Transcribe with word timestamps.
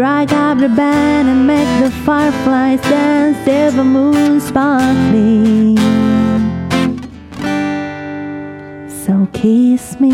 Strike 0.00 0.32
up 0.32 0.56
the 0.56 0.72
band 0.72 1.28
and 1.28 1.44
make 1.44 1.68
the 1.76 1.92
fireflies 2.08 2.80
dance, 2.88 3.36
silver 3.44 3.84
moon 3.84 4.40
sparkling. 4.40 5.76
So 8.88 9.28
kiss 9.36 10.00
me. 10.00 10.08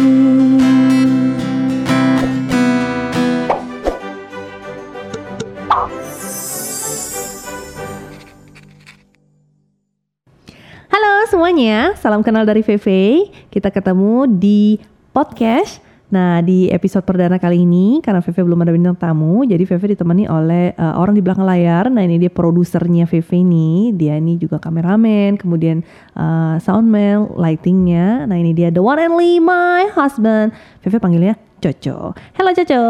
Halo 10.91 11.31
semuanya, 11.31 11.95
salam 11.95 12.27
kenal 12.27 12.43
dari 12.43 12.67
VV. 12.67 12.91
Kita 13.55 13.71
ketemu 13.71 14.27
di 14.27 14.83
podcast. 15.15 15.86
Nah, 16.07 16.39
di 16.39 16.71
episode 16.71 17.03
perdana 17.03 17.35
kali 17.35 17.67
ini 17.67 17.99
karena 17.99 18.23
VV 18.23 18.47
belum 18.47 18.63
ada 18.63 18.71
bintang 18.71 18.95
tamu, 18.95 19.43
jadi 19.43 19.59
VV 19.67 19.99
ditemani 19.99 20.31
oleh 20.31 20.71
uh, 20.79 20.95
orang 21.03 21.19
di 21.19 21.23
belakang 21.23 21.43
layar. 21.43 21.91
Nah, 21.91 22.07
ini 22.07 22.23
dia 22.23 22.31
produsernya 22.31 23.11
VV 23.11 23.31
ini. 23.43 23.91
Dia 23.91 24.15
ini 24.15 24.39
juga 24.39 24.63
kameramen, 24.63 25.35
kemudian 25.35 25.83
uh, 26.15 26.63
soundman, 26.63 27.35
lightingnya. 27.35 28.23
Nah, 28.31 28.39
ini 28.39 28.55
dia 28.55 28.71
the 28.71 28.79
one 28.79 29.03
and 29.03 29.11
only 29.19 29.43
my 29.43 29.91
husband. 29.99 30.55
VV 30.87 30.95
panggilnya 31.03 31.35
Coco. 31.59 32.15
Halo 32.39 32.51
Coco. 32.55 32.87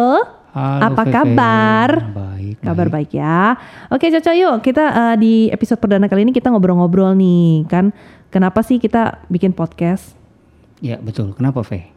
Halo, 0.53 0.81
Apa 0.85 1.03
Feve. 1.09 1.13
kabar? 1.17 1.91
Baik. 2.13 2.57
Kabar 2.65 2.89
baik 2.89 3.11
ya. 3.17 3.57
Oke 3.93 4.09
Coco 4.09 4.33
yuk 4.33 4.65
kita 4.65 4.85
uh, 4.89 5.17
di 5.17 5.53
episode 5.53 5.77
perdana 5.77 6.09
kali 6.09 6.25
ini 6.25 6.33
kita 6.33 6.53
ngobrol-ngobrol 6.53 7.17
nih 7.17 7.65
kan. 7.69 7.97
Kenapa 8.29 8.61
sih 8.61 8.77
kita 8.77 9.25
bikin 9.33 9.57
podcast? 9.57 10.13
Ya 10.85 11.01
betul. 11.01 11.33
Kenapa, 11.33 11.65
Fe? 11.65 11.96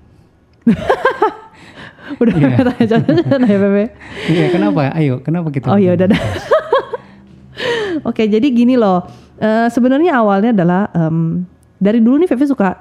Udah 2.21 2.33
Iya. 2.33 2.65
tanya 2.65 2.97
nah, 3.37 3.47
ya 3.47 3.57
Bebe. 3.61 3.83
Iya, 4.27 4.45
kenapa? 4.49 4.89
Ayo, 4.97 5.21
kenapa 5.21 5.53
kita? 5.53 5.69
Oh 5.69 5.77
ya 5.77 5.93
udah. 5.93 6.09
Oke 8.09 8.25
jadi 8.25 8.47
gini 8.49 8.79
loh. 8.79 9.05
Eh, 9.37 9.67
Sebenarnya 9.69 10.17
awalnya 10.19 10.51
adalah 10.55 10.89
em, 10.95 11.45
dari 11.77 11.99
dulu 12.01 12.17
nih 12.19 12.29
Fevi 12.29 12.49
suka 12.49 12.75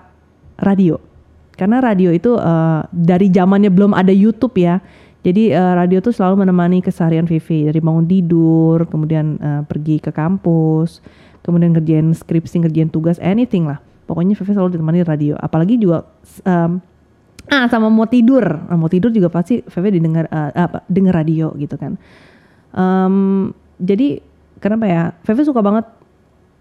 radio. 0.59 0.97
Karena 1.59 1.83
radio 1.83 2.15
itu 2.15 2.39
eh, 2.39 2.81
dari 2.89 3.29
zamannya 3.29 3.69
belum 3.69 3.93
ada 3.93 4.15
YouTube 4.15 4.57
ya. 4.57 4.81
Jadi 5.27 5.51
eh, 5.53 5.73
radio 5.75 5.99
tuh 6.01 6.15
selalu 6.15 6.47
menemani 6.47 6.79
keseharian 6.81 7.27
Vivi 7.27 7.67
dari 7.69 7.83
bangun 7.83 8.07
tidur, 8.07 8.87
kemudian 8.87 9.37
eh, 9.37 9.63
pergi 9.67 9.99
ke 9.99 10.15
kampus, 10.15 11.03
kemudian 11.43 11.75
ngerjain 11.75 12.15
skripsi, 12.15 12.65
ngerjain 12.65 12.89
tugas, 12.89 13.19
anything 13.21 13.67
lah. 13.67 13.83
Pokoknya 14.09 14.39
Vivi 14.39 14.57
selalu 14.57 14.79
ditemani 14.79 15.05
radio. 15.05 15.35
Apalagi 15.37 15.77
juga 15.77 16.07
em, 16.47 16.79
ah 17.49 17.65
sama 17.73 17.89
mau 17.89 18.05
tidur, 18.05 18.45
Nah, 18.45 18.77
mau 18.77 18.93
tidur 18.93 19.09
juga 19.09 19.33
pasti 19.33 19.65
Vivi 19.65 19.99
didengar 20.01 20.29
eh, 20.29 20.53
apa 20.53 20.85
denger 20.89 21.15
radio 21.17 21.53
gitu 21.57 21.77
kan. 21.81 21.97
Em, 22.77 23.17
jadi 23.81 24.21
kenapa 24.61 24.85
ya? 24.85 25.03
Vivi 25.25 25.43
suka 25.49 25.65
banget 25.65 25.89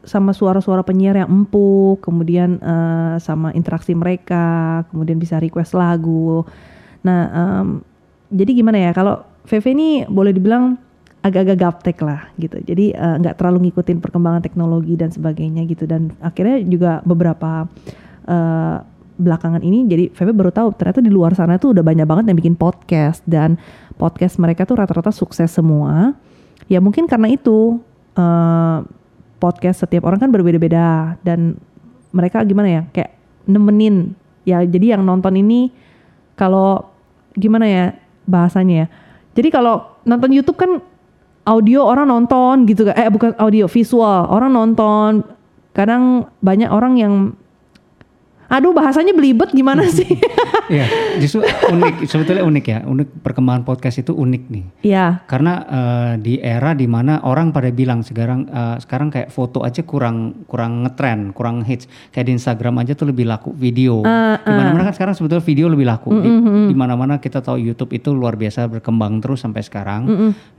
sama 0.07 0.31
suara-suara 0.31 0.87
penyiar 0.87 1.19
yang 1.19 1.29
empuk, 1.29 1.99
kemudian 1.99 2.63
eh, 2.63 3.15
sama 3.19 3.51
interaksi 3.51 3.91
mereka, 3.91 4.87
kemudian 4.91 5.19
bisa 5.19 5.37
request 5.43 5.75
lagu. 5.75 6.47
Nah, 7.03 7.21
em, 7.27 7.67
jadi 8.31 8.51
gimana 8.55 8.79
ya? 8.79 8.91
Kalau 8.95 9.23
VV 9.47 9.65
ini 9.71 9.89
boleh 10.07 10.35
dibilang 10.35 10.75
agak-agak 11.23 11.57
gaptek 11.59 11.97
lah 12.03 12.31
gitu. 12.39 12.59
Jadi 12.63 12.95
eh, 12.95 13.15
nggak 13.19 13.35
terlalu 13.39 13.67
ngikutin 13.69 13.99
perkembangan 13.99 14.39
teknologi 14.43 14.95
dan 14.95 15.11
sebagainya 15.11 15.67
gitu. 15.67 15.83
Dan 15.83 16.15
akhirnya 16.23 16.63
juga 16.63 17.03
beberapa 17.03 17.67
eh, 18.27 18.77
belakangan 19.17 19.65
ini, 19.65 19.89
jadi 19.89 20.13
VV 20.13 20.29
baru 20.33 20.51
tahu 20.53 20.77
ternyata 20.77 21.01
di 21.01 21.09
luar 21.09 21.33
sana 21.33 21.57
tuh 21.57 21.73
udah 21.73 21.83
banyak 21.83 22.05
banget 22.05 22.29
yang 22.29 22.37
bikin 22.37 22.55
podcast 22.55 23.25
dan 23.25 23.57
podcast 23.97 24.37
mereka 24.37 24.63
tuh 24.63 24.77
rata-rata 24.77 25.09
sukses 25.09 25.49
semua. 25.49 26.13
Ya 26.69 26.77
mungkin 26.77 27.09
karena 27.09 27.33
itu 27.33 27.81
eh, 28.13 28.77
podcast 29.37 29.85
setiap 29.85 30.05
orang 30.05 30.21
kan 30.21 30.29
berbeda-beda 30.33 31.17
dan 31.21 31.57
mereka 32.11 32.41
gimana 32.41 32.69
ya 32.69 32.81
kayak 32.89 33.13
nemenin 33.45 34.17
ya 34.43 34.65
jadi 34.65 34.97
yang 34.97 35.05
nonton 35.05 35.37
ini 35.37 35.69
kalau 36.33 36.89
gimana 37.37 37.65
ya 37.69 37.85
bahasanya 38.25 38.85
ya 38.85 38.87
jadi 39.37 39.53
kalau 39.53 39.85
nonton 40.03 40.33
YouTube 40.33 40.57
kan 40.57 40.81
audio 41.47 41.85
orang 41.85 42.09
nonton 42.09 42.65
gitu 42.65 42.89
kan 42.89 42.97
eh 42.97 43.07
bukan 43.07 43.37
audio 43.37 43.69
visual 43.69 44.27
orang 44.27 44.51
nonton 44.51 45.23
kadang 45.71 46.27
banyak 46.41 46.67
orang 46.67 46.97
yang 46.97 47.13
aduh 48.47 48.71
bahasanya 48.71 49.11
belibet 49.11 49.51
gimana 49.51 49.83
sih 49.87 50.07
Iya, 50.67 50.83
justru 51.23 51.47
unik. 51.73 52.11
Sebetulnya 52.11 52.43
unik 52.43 52.65
ya. 52.67 52.79
Unik 52.83 53.23
perkembangan 53.23 53.63
podcast 53.63 54.03
itu 54.03 54.11
unik 54.11 54.43
nih. 54.51 54.63
ya 54.83 55.23
Karena 55.23 55.63
eh, 55.63 56.11
di 56.19 56.43
era 56.43 56.75
di 56.75 56.83
mana 56.91 57.23
orang 57.23 57.55
pada 57.55 57.71
bilang 57.71 58.03
sekarang 58.03 58.51
eh, 58.51 58.75
sekarang 58.83 59.07
kayak 59.07 59.31
foto 59.31 59.63
aja 59.63 59.79
kurang 59.87 60.43
kurang 60.43 60.83
ngetren, 60.83 61.31
kurang 61.31 61.63
hits. 61.63 61.87
Kayak 62.11 62.25
di 62.27 62.31
Instagram 62.35 62.83
aja 62.83 62.99
tuh 62.99 63.07
lebih 63.07 63.27
laku 63.27 63.55
video. 63.55 64.03
di 64.03 64.51
mana-mana 64.51 64.91
kan 64.91 64.93
sekarang 64.95 65.15
sebetulnya 65.15 65.43
video 65.43 65.71
lebih 65.71 65.87
laku. 65.87 66.09
Di, 66.19 66.29
di 66.67 66.75
mana-mana 66.75 67.15
kita 67.17 67.39
tahu 67.39 67.63
YouTube 67.63 67.95
itu 67.95 68.11
luar 68.11 68.35
biasa 68.35 68.67
berkembang 68.67 69.23
terus 69.23 69.39
sampai 69.39 69.63
sekarang. 69.63 70.03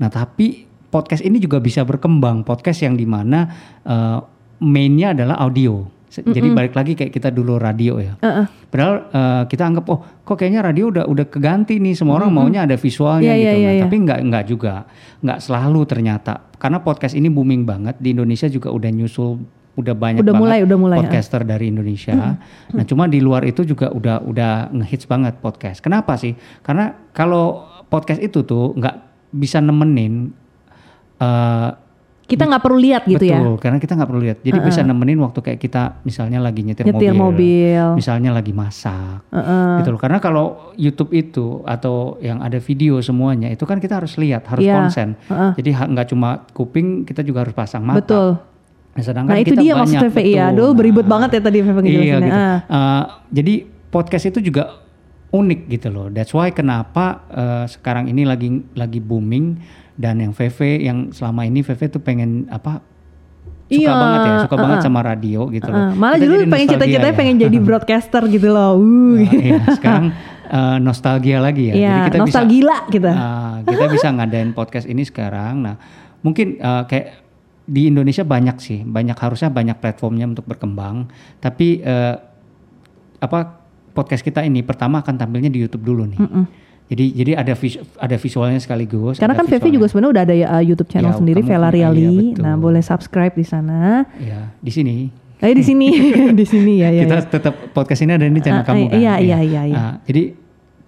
Nah 0.01 0.09
tapi 0.09 0.65
podcast 0.89 1.21
ini 1.21 1.37
juga 1.37 1.61
bisa 1.61 1.85
berkembang. 1.85 2.49
Podcast 2.49 2.81
yang 2.81 2.97
di 2.97 3.05
mana 3.05 3.45
eh, 3.85 4.19
mainnya 4.65 5.13
adalah 5.13 5.37
audio. 5.37 5.98
Jadi 6.09 6.49
balik 6.51 6.73
lagi 6.73 6.97
kayak 6.97 7.13
kita 7.13 7.29
dulu 7.29 7.61
radio 7.61 8.01
ya. 8.01 8.17
Padahal 8.69 8.95
eh, 9.13 9.43
kita 9.49 9.63
anggap 9.69 9.85
oh 9.93 10.01
kok 10.25 10.37
kayaknya 10.37 10.65
radio 10.65 10.89
udah 10.89 11.05
udah 11.05 11.27
keganti 11.29 11.77
nih 11.79 11.93
semua 11.93 12.17
orang 12.17 12.33
maunya 12.33 12.65
ada 12.65 12.77
visualnya 12.77 13.33
Iya, 13.33 13.37
gitu. 13.37 13.49
Nah, 13.49 13.57
iya, 13.61 13.71
iya. 13.77 13.83
Tapi 13.85 13.97
nggak 14.03 14.19
nggak 14.25 14.45
juga 14.49 14.75
nggak 15.21 15.39
selalu 15.41 15.81
ternyata 15.85 16.33
karena 16.57 16.79
podcast 16.81 17.13
ini 17.13 17.29
booming 17.29 17.69
banget 17.69 17.97
di 18.01 18.13
Indonesia 18.17 18.49
juga 18.49 18.73
udah 18.73 18.91
nyusul 18.91 19.41
udah 19.79 19.95
banyak 19.95 20.27
Udah 20.27 20.35
banget 20.35 20.43
mulai, 20.43 20.59
udah 20.67 20.79
mulai, 20.81 20.99
podcaster 20.99 21.47
dari 21.47 21.71
Indonesia. 21.71 22.35
Nah 22.75 22.85
cuma 22.89 23.07
di 23.07 23.23
luar 23.23 23.47
itu 23.47 23.63
juga 23.63 23.95
udah 23.95 24.27
udah 24.27 24.75
ngehits 24.75 25.07
banget 25.07 25.39
podcast. 25.39 25.79
Kenapa 25.79 26.19
sih? 26.19 26.35
Karena 26.67 26.91
kalau 27.15 27.63
podcast 27.87 28.19
itu 28.19 28.43
tuh 28.43 28.75
nggak 28.75 28.97
bisa 29.31 29.63
nemenin 29.63 30.35
eh, 31.23 31.71
kita 32.29 32.45
nggak 32.45 32.61
perlu 32.61 32.77
lihat 32.77 33.03
gitu 33.05 33.25
ya 33.25 33.41
Betul, 33.41 33.57
karena 33.57 33.79
kita 33.79 33.93
nggak 33.97 34.05
perlu 34.07 34.21
lihat. 34.21 34.39
Jadi 34.39 34.59
bisa 34.61 34.81
nemenin 34.83 35.17
waktu 35.19 35.41
kayak 35.41 35.57
kita 35.59 35.83
misalnya 36.03 36.39
lagi 36.39 36.61
nyetir, 36.61 36.85
Nyetir 36.85 37.11
mobil. 37.11 37.97
misalnya 37.97 38.31
lagi 38.31 38.53
masak, 38.53 39.25
gitu 39.81 39.89
loh. 39.89 39.97
Karena 39.97 40.19
kalau 40.19 40.45
YouTube 40.75 41.11
itu 41.11 41.65
atau 41.65 42.21
yang 42.21 42.39
ada 42.39 42.57
video 42.59 43.01
semuanya 43.01 43.49
itu 43.49 43.65
kan 43.65 43.81
kita 43.81 43.97
harus 43.97 44.15
lihat, 44.15 44.45
harus 44.45 44.61
Iya, 44.61 44.77
konsen. 44.77 45.17
Jadi 45.29 45.71
ha- 45.73 45.89
nggak 45.89 46.07
cuma 46.07 46.45
kuping, 46.53 47.03
kita 47.03 47.25
juga 47.25 47.43
harus 47.43 47.57
pasang 47.57 47.81
mata. 47.81 47.97
betul 47.97 48.29
Nah, 48.91 49.03
sedangkan 49.03 49.31
nah 49.31 49.39
itu 49.39 49.55
kita 49.55 49.63
dia 49.63 49.73
maksud 49.73 49.95
banyak, 49.95 50.11
VV 50.11 50.19
ya 50.19 50.45
betul. 50.45 50.51
aduh 50.51 50.71
beribet 50.75 51.07
Nah, 51.07 51.11
banget 51.15 51.31
ya 51.31 51.41
tadi 51.41 51.59
VV 51.63 51.79
Iya 51.81 52.03
gitu. 52.19 52.29
Ah. 52.29 52.59
Eh, 52.61 53.03
jadi 53.33 53.55
podcast 53.89 54.25
itu 54.27 54.39
juga 54.43 54.63
unik 55.31 55.61
gitu 55.71 55.89
loh. 55.89 56.07
That's 56.09 56.33
why 56.33 56.51
kenapa 56.51 57.05
eh, 57.31 57.65
sekarang 57.69 58.09
ini 58.09 58.25
lagi 58.25 58.49
lagi 58.75 58.99
booming 58.99 59.47
dan 59.99 60.23
yang 60.23 60.31
VV 60.31 60.59
yang 60.87 60.99
selama 61.11 61.43
ini 61.43 61.67
VV 61.67 61.81
tuh 61.91 62.01
pengen 62.01 62.47
apa 62.49 62.81
suka 63.69 63.85
Iya, 63.85 63.93
banget 63.93 64.21
ya, 64.25 64.33
suka 64.41 64.55
uh-uh. 64.57 64.65
banget 64.65 64.79
sama 64.81 65.01
radio 65.05 65.41
gitu 65.53 65.69
loh. 65.69 65.77
Ah, 65.77 65.93
malah 65.93 66.17
Kita 66.17 66.25
dulu 66.25 66.35
pengen 66.49 66.49
nostalgia 66.49 66.73
cita-citanya 66.73 67.13
ya. 67.13 67.19
pengen 67.21 67.37
jadi 67.37 67.59
broadcaster 67.67 68.23
gitu 68.33 68.49
loh. 68.49 68.73
Uh. 68.81 69.21
Nah, 69.21 69.33
iya, 69.37 69.61
sekarang 69.77 70.05
eh, 70.49 70.77
nostalgia 70.81 71.39
lagi 71.45 71.63
ya. 71.69 71.75
Iya, 71.77 71.91
Jadi 71.93 72.01
kita 72.01 72.17
bisa 72.17 72.25
nostalgila 72.25 72.79
kita. 72.89 73.13
Ah, 73.13 73.55
kita 73.69 73.85
bisa 73.99 74.09
ngadain 74.09 74.51
podcast 74.57 74.87
ini 74.89 75.03
sekarang. 75.05 75.55
Nah, 75.69 75.75
mungkin 76.25 76.57
eh, 76.57 76.83
kayak 76.89 77.07
di 77.69 77.93
Indonesia 77.93 78.25
banyak 78.25 78.57
sih, 78.57 78.81
banyak 78.89 79.19
harusnya 79.21 79.53
banyak 79.53 79.77
platformnya 79.77 80.25
untuk 80.33 80.49
berkembang. 80.49 81.13
Tapi 81.37 81.85
eh, 81.85 82.17
apa 83.21 83.39
podcast 83.93 84.25
kita 84.25 84.41
ini 84.49 84.65
pertama 84.65 85.05
akan 85.05 85.13
tampilnya 85.21 85.53
di 85.53 85.61
YouTube 85.61 85.85
dulu 85.85 86.09
nih. 86.09 86.21
Jadi 86.89 87.05
jadi 87.13 87.33
ada 87.37 87.53
vis- 87.53 87.77
ada 87.95 88.17
visualnya 88.17 88.57
sekaligus. 88.57 89.21
Karena 89.21 89.37
kan 89.37 89.45
visualnya. 89.45 89.71
juga 89.71 89.87
sebenarnya 89.87 90.13
udah 90.13 90.25
ada 90.25 90.35
uh, 90.35 90.63
YouTube 90.63 90.89
channel 90.89 91.13
Ya, 91.13 91.19
sendiri 91.21 91.41
Vela 91.43 91.69
iya, 91.69 91.93
Riali. 91.93 92.33
betul. 92.33 92.41
nah, 92.41 92.55
boleh 92.57 92.81
subscribe 92.81 93.33
di 93.33 93.45
sana. 93.45 94.09
ya 94.17 94.57
di 94.57 94.73
sini. 94.73 94.97
Eh 95.39 95.53
di 95.53 95.63
sini, 95.63 95.87
di 96.41 96.45
sini 96.45 96.81
ya 96.81 96.89
ya. 96.91 97.05
kita 97.05 97.17
ya. 97.17 97.25
tetap 97.29 97.55
podcast 97.71 98.01
ini 98.03 98.13
ada 98.13 98.25
di 98.25 98.41
channel 98.41 98.61
Ah, 98.61 98.67
kamu 98.67 98.85
ah, 98.85 98.91
kan. 98.91 98.99
iya, 98.99 99.15
iya, 99.21 99.39
iya, 99.39 99.63
iya. 99.65 99.77
Nah, 99.77 99.95
jadi 100.03 100.33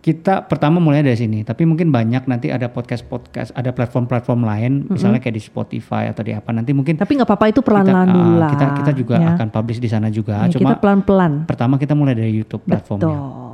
kita 0.00 0.48
pertama 0.48 0.80
mulai 0.80 1.04
dari 1.04 1.14
sini, 1.14 1.44
tapi 1.44 1.68
mungkin 1.68 1.92
banyak 1.92 2.24
nanti 2.24 2.48
ada 2.48 2.66
podcast-podcast, 2.66 3.52
ada 3.52 3.68
platform-platform 3.68 4.40
lain, 4.40 4.72
misalnya 4.88 5.20
kayak 5.20 5.36
di 5.36 5.44
Spotify 5.44 6.08
atau 6.08 6.24
di 6.24 6.32
apa 6.32 6.48
nanti 6.50 6.72
mungkin 6.72 6.96
Tapi 6.96 7.12
nggak 7.14 7.28
apa-apa 7.28 7.46
itu 7.46 7.60
pelan-pelan 7.60 8.08
ah, 8.08 8.10
dulu 8.10 8.32
lah. 8.40 8.50
kita 8.50 8.66
kita 8.74 8.92
juga 8.96 9.14
ya. 9.20 9.36
akan 9.36 9.52
publish 9.52 9.76
di 9.76 9.86
sana 9.86 10.08
juga. 10.08 10.48
Ya, 10.48 10.56
Cuma 10.56 10.72
kita 10.72 10.80
pelan-pelan. 10.80 11.44
pertama 11.44 11.76
kita 11.76 11.92
mulai 11.92 12.16
dari 12.16 12.32
YouTube 12.32 12.64
platformnya. 12.64 13.12
Betul. 13.12 13.49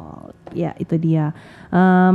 Ya 0.57 0.73
itu 0.75 0.97
dia. 0.97 1.37
Nah, 1.71 2.13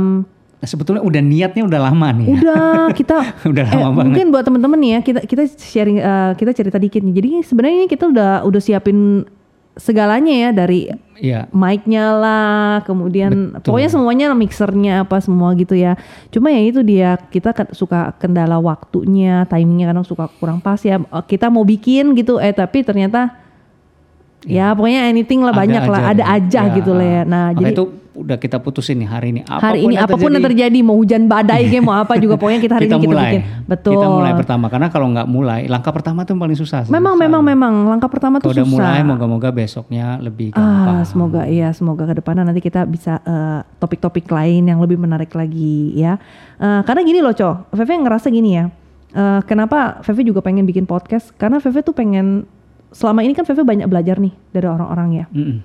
sebetulnya 0.62 1.02
udah 1.02 1.18
niatnya 1.18 1.62
udah 1.62 1.80
lama 1.82 2.08
nih. 2.12 2.26
ya. 2.28 2.34
udah 2.36 2.64
kita 2.92 3.16
udah 3.50 3.64
Eh, 3.64 3.74
lama 3.76 3.90
banget. 3.92 4.06
mungkin 4.08 4.26
buat 4.30 4.44
temen-temen 4.44 4.78
nih 4.78 4.90
ya 4.92 5.00
kita 5.00 5.20
kita 5.22 5.42
sharing 5.52 5.98
eh, 5.98 6.30
kita 6.34 6.50
cerita 6.52 6.76
dikit 6.76 7.00
nih. 7.00 7.14
Jadi 7.14 7.28
sebenarnya 7.42 7.76
ini 7.76 7.88
kita 7.88 8.04
udah 8.06 8.32
udah 8.42 8.60
siapin 8.60 9.26
segalanya 9.72 10.34
ya 10.38 10.50
dari 10.52 10.86
Iya. 11.16 11.46
mic-nya 11.48 12.12
lah, 12.12 12.82
kemudian 12.82 13.54
Betul. 13.54 13.62
pokoknya 13.64 13.88
semuanya 13.88 14.26
mixernya 14.34 14.94
apa 15.00 15.16
semua 15.18 15.54
gitu 15.54 15.72
ya. 15.72 15.94
Cuma 16.28 16.50
ya 16.50 16.58
itu 16.60 16.82
dia 16.82 17.14
kita 17.16 17.54
suka 17.70 18.10
kendala 18.16 18.58
waktunya, 18.58 19.46
timingnya 19.46 19.86
kadang 19.88 20.02
suka 20.02 20.26
kurang 20.36 20.58
pas 20.58 20.78
ya. 20.78 20.98
Eh, 20.98 21.24
Kita 21.24 21.46
mau 21.46 21.62
bikin 21.62 22.12
gitu, 22.12 22.36
eh 22.36 22.50
tapi 22.50 22.82
ternyata 22.82 23.41
ya 24.44 24.72
pokoknya 24.72 25.06
anything 25.06 25.40
lah 25.40 25.50
banyak 25.50 25.82
lah, 25.84 26.00
ada 26.10 26.20
deh. 26.20 26.36
aja 26.36 26.60
Ya, 26.64 26.74
gitu 26.74 26.90
lah 26.92 27.06
ya. 27.06 27.22
Nah 27.22 27.44
maka 27.50 27.60
jadi 27.60 27.72
itu 27.72 27.84
udah 28.12 28.36
kita 28.36 28.60
putusin 28.60 29.00
nih 29.00 29.08
hari 29.08 29.28
ini. 29.30 29.40
hari 29.42 29.82
ini 29.82 29.96
apa 29.96 30.12
pun 30.14 30.28
yang 30.28 30.44
terjadi 30.44 30.78
mau 30.80 30.92
hujan 30.94 31.24
badai 31.24 31.64
kayak 31.64 31.80
mau 31.80 31.96
apa 31.96 32.20
juga 32.20 32.36
pokoknya 32.36 32.60
kita 32.60 32.74
hari 32.76 32.84
kita 32.84 32.94
ini 32.94 33.02
kita 33.02 33.08
mulai. 33.08 33.24
bikin. 33.30 33.42
Betul. 33.64 33.92
Kita 33.96 34.06
mulai 34.06 34.32
pertama 34.36 34.66
karena 34.68 34.86
kalau 34.86 35.06
nggak 35.08 35.26
mulai, 35.26 35.60
langkah 35.64 35.88
pertama 35.90 36.20
tuh 36.22 36.36
yang 36.36 36.42
paling 36.42 36.58
susah. 36.58 36.80
Memang 36.86 37.14
memang 37.16 37.40
memang 37.40 37.72
langkah 37.88 38.06
pertama 38.06 38.36
tuh 38.36 38.52
Kalau 38.52 38.54
udah 38.54 38.66
susah. 38.66 38.76
mulai, 38.84 39.00
moga-moga 39.00 39.48
besoknya 39.48 40.20
lebih 40.20 40.52
gampang. 40.52 40.92
Ah, 40.92 41.02
semoga 41.02 41.42
iya, 41.46 41.72
semoga 41.72 42.04
ke 42.04 42.14
depannya 42.14 42.44
nanti 42.44 42.60
kita 42.60 42.84
bisa 42.84 43.16
eh, 43.18 43.60
topik-topik 43.78 44.28
lain 44.28 44.66
yang 44.66 44.76
lebih 44.76 45.00
menarik 45.00 45.32
lagi 45.32 45.96
ya. 45.96 46.20
Eh, 46.58 46.80
karena 46.84 47.00
gini 47.00 47.18
loh, 47.18 47.32
Co. 47.32 47.64
Feve 47.72 47.96
ngerasa 47.96 48.28
gini 48.28 48.50
ya. 48.54 48.68
eh, 49.10 49.40
kenapa 49.42 50.00
Feve 50.00 50.20
juga 50.22 50.40
pengen 50.40 50.64
bikin 50.64 50.84
podcast? 50.84 51.32
Karena 51.32 51.60
Feve 51.60 51.80
tuh 51.80 51.92
pengen 51.92 52.44
selama 52.92 53.24
ini 53.24 53.32
kan 53.32 53.42
Feve 53.42 53.64
banyak 53.64 53.88
belajar 53.88 54.20
nih 54.20 54.32
dari 54.52 54.68
orang-orang 54.68 55.08
ya. 55.12 55.26
Mm-mm. 55.32 55.58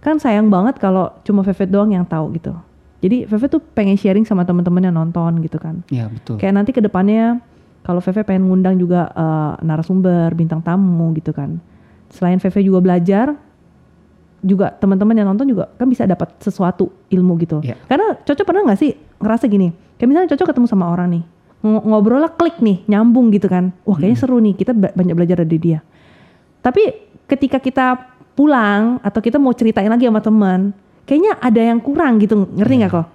Kan 0.00 0.16
sayang 0.16 0.48
banget 0.48 0.80
kalau 0.80 1.12
cuma 1.22 1.44
Feve 1.44 1.68
doang 1.68 1.92
yang 1.92 2.06
tahu 2.06 2.32
gitu. 2.34 2.56
Jadi 3.00 3.24
Feve 3.26 3.48
tuh 3.48 3.60
pengen 3.60 3.96
sharing 3.96 4.24
sama 4.24 4.44
teman-teman 4.44 4.80
yang 4.80 4.94
nonton 4.94 5.40
gitu 5.40 5.60
kan. 5.60 5.84
Ya 5.88 6.08
betul. 6.08 6.38
Kayak 6.38 6.54
nanti 6.56 6.70
ke 6.70 6.80
depannya 6.80 7.40
kalau 7.82 8.00
Feve 8.00 8.24
pengen 8.24 8.48
ngundang 8.48 8.76
juga 8.76 9.08
eh, 9.10 9.52
narasumber, 9.60 10.32
bintang 10.32 10.60
tamu 10.60 11.12
gitu 11.16 11.32
kan. 11.32 11.60
Selain 12.08 12.36
Feve 12.38 12.60
juga 12.60 12.80
belajar, 12.80 13.36
juga 14.40 14.72
teman-teman 14.72 15.12
yang 15.12 15.28
nonton 15.28 15.44
juga 15.48 15.68
kan 15.76 15.84
bisa 15.84 16.08
dapat 16.08 16.32
sesuatu 16.40 16.88
ilmu 17.12 17.36
gitu. 17.40 17.60
Iya. 17.60 17.76
Karena 17.84 18.16
Coco 18.24 18.42
pernah 18.44 18.62
nggak 18.64 18.80
sih 18.80 18.90
ngerasa 19.20 19.44
gini? 19.52 19.68
Kayak 20.00 20.08
misalnya 20.08 20.28
Coco 20.32 20.44
ketemu 20.48 20.66
sama 20.66 20.88
orang 20.88 21.08
nih, 21.12 21.24
ng- 21.60 21.84
ngobrol 21.84 22.24
lah 22.24 22.32
klik 22.32 22.56
nih, 22.64 22.80
nyambung 22.88 23.28
gitu 23.36 23.52
kan. 23.52 23.76
Wah 23.84 24.00
kayaknya 24.00 24.16
seru 24.16 24.40
nih, 24.40 24.56
kita 24.56 24.72
ba- 24.72 24.96
banyak 24.96 25.12
belajar 25.12 25.44
dari 25.44 25.60
dia. 25.60 25.84
Tapi 26.60 26.82
ketika 27.28 27.58
kita 27.60 27.96
pulang 28.36 29.00
atau 29.04 29.20
kita 29.20 29.36
mau 29.36 29.52
ceritain 29.52 29.88
lagi 29.88 30.08
sama 30.08 30.20
teman, 30.20 30.72
kayaknya 31.04 31.36
ada 31.40 31.60
yang 31.60 31.80
kurang 31.80 32.20
gitu, 32.20 32.48
ngerti 32.56 32.74
nggak 32.80 32.92
kok? 32.92 33.06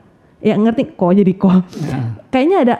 Ya 0.45 0.53
ngerti 0.59 0.83
kok 0.93 1.11
jadi 1.15 1.33
kok. 1.33 1.51
Nah, 1.89 2.21
Kayaknya 2.29 2.57
ada 2.61 2.75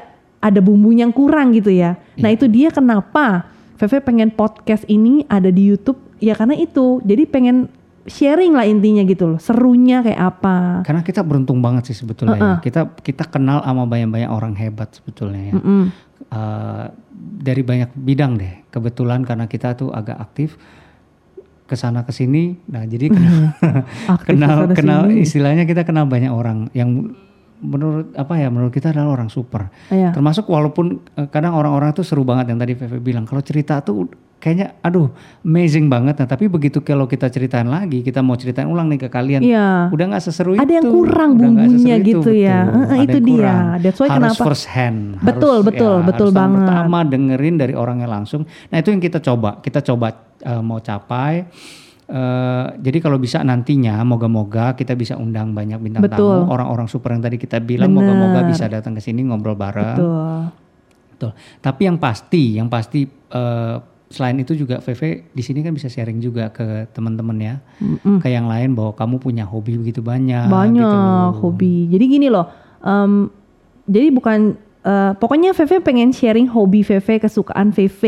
ada 0.46 0.60
bumbunya 0.62 1.10
yang 1.10 1.14
kurang 1.16 1.58
gitu 1.58 1.74
ya. 1.74 1.98
Nah 2.22 2.30
itu 2.30 2.46
dia 2.46 2.70
kenapa 2.70 3.50
Feve 3.76 4.00
pengen 4.00 4.30
podcast 4.30 4.86
ini 4.86 5.26
ada 5.26 5.50
di 5.50 5.74
YouTube 5.74 5.98
ya 6.22 6.38
karena 6.38 6.54
itu. 6.54 7.02
Jadi 7.02 7.24
pengen 7.26 7.68
sharing 8.06 8.54
lah 8.54 8.66
intinya 8.70 9.02
gitu 9.04 9.36
loh. 9.36 9.40
Serunya 9.42 10.06
kayak 10.06 10.22
apa. 10.22 10.86
karena 10.86 11.02
kita 11.02 11.26
beruntung 11.26 11.60
banget 11.60 11.92
sih 11.92 11.98
sebetulnya. 11.98 12.38
ya. 12.38 12.54
Kita 12.62 12.94
kita 13.02 13.28
kenal 13.30 13.66
sama 13.66 13.90
banyak-banyak 13.90 14.30
orang 14.30 14.54
hebat 14.58 14.94
sebetulnya 14.94 15.54
ya. 15.54 15.54
Mm-mm. 15.58 15.84
Eh, 16.32 16.86
dari 17.20 17.62
banyak 17.66 17.92
bidang 17.98 18.38
deh. 18.38 18.54
Kebetulan 18.70 19.26
karena 19.26 19.46
kita 19.50 19.74
tuh 19.74 19.90
agak 19.92 20.18
aktif 20.22 20.56
ke 21.66 21.74
sana 21.74 22.06
ke 22.06 22.14
sini. 22.14 22.54
Nah, 22.70 22.86
jadi 22.86 23.10
kenal 23.10 23.38
kenal, 24.30 24.56
ke 24.70 24.78
sana 24.78 24.78
kenal 24.78 25.02
istilahnya 25.10 25.64
kita 25.66 25.82
kenal 25.82 26.06
banyak 26.06 26.30
orang 26.30 26.70
yang 26.78 27.14
menurut 27.66 28.12
apa 28.20 28.36
ya 28.38 28.52
menurut 28.54 28.70
kita 28.70 28.94
adalah 28.94 29.18
orang 29.18 29.30
super. 29.34 29.74
Iya. 29.90 30.14
Termasuk 30.14 30.46
walaupun 30.46 31.02
eh, 31.18 31.28
kadang 31.34 31.58
orang-orang 31.58 31.96
tuh 31.98 32.06
seru 32.06 32.22
banget 32.22 32.54
yang 32.54 32.60
tadi 32.62 32.78
Feve 32.78 33.02
bilang 33.02 33.26
kalau 33.26 33.42
cerita 33.42 33.82
tuh 33.82 34.06
kayaknya 34.46 34.78
aduh 34.80 35.10
amazing 35.42 35.90
banget 35.90 36.22
nah 36.22 36.30
tapi 36.30 36.46
begitu 36.46 36.78
kalau 36.80 37.10
kita 37.10 37.26
ceritain 37.28 37.66
lagi 37.66 38.06
kita 38.06 38.22
mau 38.22 38.38
ceritain 38.38 38.70
ulang 38.70 38.86
nih 38.88 39.02
ke 39.02 39.10
kalian 39.10 39.42
Iya. 39.42 39.90
udah 39.90 40.06
nggak 40.06 40.22
seseru 40.22 40.54
itu 40.54 40.62
Ada 40.62 40.74
yang 40.78 40.86
kurang 40.86 41.30
udah 41.34 41.50
bumbunya 41.50 41.96
gitu 41.98 42.30
ya. 42.30 42.60
betul. 42.64 42.86
Ada 42.86 43.02
itu 43.02 43.18
dia. 43.20 43.34
kurang. 43.34 43.66
That's 43.82 43.98
why 43.98 44.08
harus 44.08 44.22
kenapa- 44.22 44.46
first 44.46 44.66
hand 44.70 45.00
Betul, 45.18 45.58
harus, 45.58 45.66
betul, 45.66 45.96
ya, 45.96 46.06
betul 46.06 46.28
harus 46.30 46.38
banget. 46.38 46.60
pertama 46.62 46.98
dengerin 47.04 47.56
dari 47.58 47.74
orangnya 47.74 48.06
langsung 48.08 48.42
nah 48.70 48.78
itu 48.78 48.94
yang 48.94 49.02
kita 49.02 49.18
coba 49.20 49.58
kita 49.60 49.82
coba 49.82 50.08
eh, 50.40 50.62
mau 50.62 50.78
capai 50.78 51.50
Eh, 52.06 52.66
jadi 52.78 53.02
kalau 53.02 53.18
bisa 53.18 53.42
nantinya 53.42 53.98
moga-moga 54.06 54.78
kita 54.78 54.94
bisa 54.94 55.18
undang 55.18 55.58
banyak 55.58 55.82
bintang 55.82 56.06
Betul. 56.06 56.46
tamu 56.46 56.54
orang-orang 56.54 56.86
super 56.86 57.10
yang 57.10 57.26
tadi 57.26 57.42
kita 57.42 57.58
bilang 57.58 57.90
moga-moga 57.90 58.46
bisa 58.46 58.70
datang 58.70 58.94
ke 58.94 59.02
sini 59.02 59.26
ngobrol 59.26 59.58
bareng 59.58 59.98
Betul. 59.98 60.38
Betul. 61.10 61.32
Tapi 61.58 61.82
yang 61.82 61.98
pasti, 61.98 62.62
yang 62.62 62.70
pasti 62.70 63.10
eh, 63.10 63.76
selain 64.10 64.38
itu 64.38 64.54
juga 64.54 64.78
VV 64.80 65.34
di 65.34 65.42
sini 65.42 65.66
kan 65.66 65.74
bisa 65.74 65.90
sharing 65.90 66.22
juga 66.22 66.54
ke 66.54 66.86
teman-teman 66.94 67.38
ya, 67.42 67.56
Mm-mm. 67.82 68.22
ke 68.22 68.30
yang 68.30 68.46
lain 68.46 68.78
bahwa 68.78 68.94
kamu 68.94 69.16
punya 69.18 69.44
hobi 69.44 69.82
begitu 69.82 70.06
banyak. 70.06 70.46
banyak 70.48 70.86
gitu 70.86 70.98
loh. 70.98 71.32
hobi. 71.42 71.90
Jadi 71.90 72.06
gini 72.06 72.28
loh, 72.30 72.46
em, 72.86 73.30
jadi 73.90 74.10
bukan 74.14 74.40
eh, 74.86 75.12
pokoknya 75.18 75.58
VV 75.58 75.82
pengen 75.82 76.14
sharing 76.14 76.46
hobi 76.46 76.86
VV, 76.86 77.18
kesukaan 77.26 77.74
VV, 77.74 78.02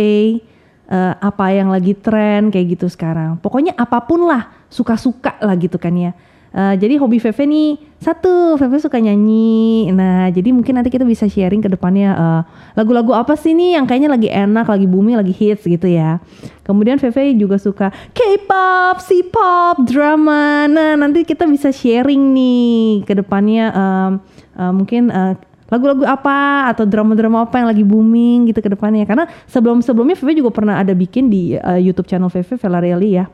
eh, 0.87 1.13
apa 1.17 1.45
yang 1.49 1.73
lagi 1.73 1.97
tren 1.97 2.53
kayak 2.53 2.77
gitu 2.77 2.85
sekarang. 2.85 3.41
Pokoknya 3.41 3.73
apa 3.73 3.97
pun 4.05 4.29
lah, 4.29 4.53
suka-suka 4.69 5.41
lah 5.41 5.57
gitu 5.57 5.81
kan 5.81 5.97
ya. 5.97 6.13
Eh, 6.57 6.75
jadi 6.81 6.97
hobi 6.97 7.21
VV 7.21 7.37
nih 7.45 7.69
satu, 8.01 8.57
VV 8.57 8.81
suka 8.81 8.97
nyanyi. 8.97 9.93
Nah, 9.93 10.25
jadi 10.33 10.49
mungkin 10.49 10.73
nanti 10.73 10.89
kita 10.89 11.05
bisa 11.05 11.29
sharing 11.29 11.61
ke 11.61 11.69
depannya 11.69 12.17
eh, 12.17 12.41
lagu-lagu 12.73 13.13
apa 13.13 13.37
sih 13.37 13.53
nih 13.53 13.77
yang 13.77 13.85
kayaknya 13.85 14.09
lagi 14.09 14.29
enak, 14.33 14.65
lagi 14.65 14.89
booming, 14.89 15.21
lagi 15.21 15.37
hits 15.37 15.69
gitu 15.69 15.85
ya. 15.85 16.17
Kemudian 16.65 16.97
VV 16.97 17.37
juga 17.37 17.61
suka 17.61 17.93
K-pop, 18.09 19.05
C-pop, 19.05 19.85
drama. 19.85 20.65
Nah, 20.65 20.97
nanti 20.97 21.21
kita 21.21 21.45
bisa 21.45 21.69
sharing 21.69 22.33
nih 22.33 23.05
ke 23.05 23.13
depannya 23.13 23.69
em, 23.69 24.11
eh, 24.57 24.73
mungkin 24.73 25.13
eh, 25.13 25.37
lagu-lagu 25.69 26.09
apa 26.09 26.73
atau 26.73 26.89
drama-drama 26.89 27.45
apa 27.45 27.61
yang 27.61 27.69
lagi 27.69 27.85
booming 27.85 28.49
gitu 28.49 28.65
ke 28.65 28.69
depannya. 28.73 29.05
Karena 29.05 29.29
sebelum-sebelumnya 29.45 30.17
VV 30.17 30.41
juga 30.41 30.49
pernah 30.49 30.81
ada 30.81 30.97
bikin 30.97 31.29
di 31.29 31.53
eh, 31.53 31.79
YouTube 31.85 32.09
channel 32.09 32.33
VV 32.33 32.57
Vela 32.57 32.81
Reali 32.81 33.13
ya. 33.13 33.29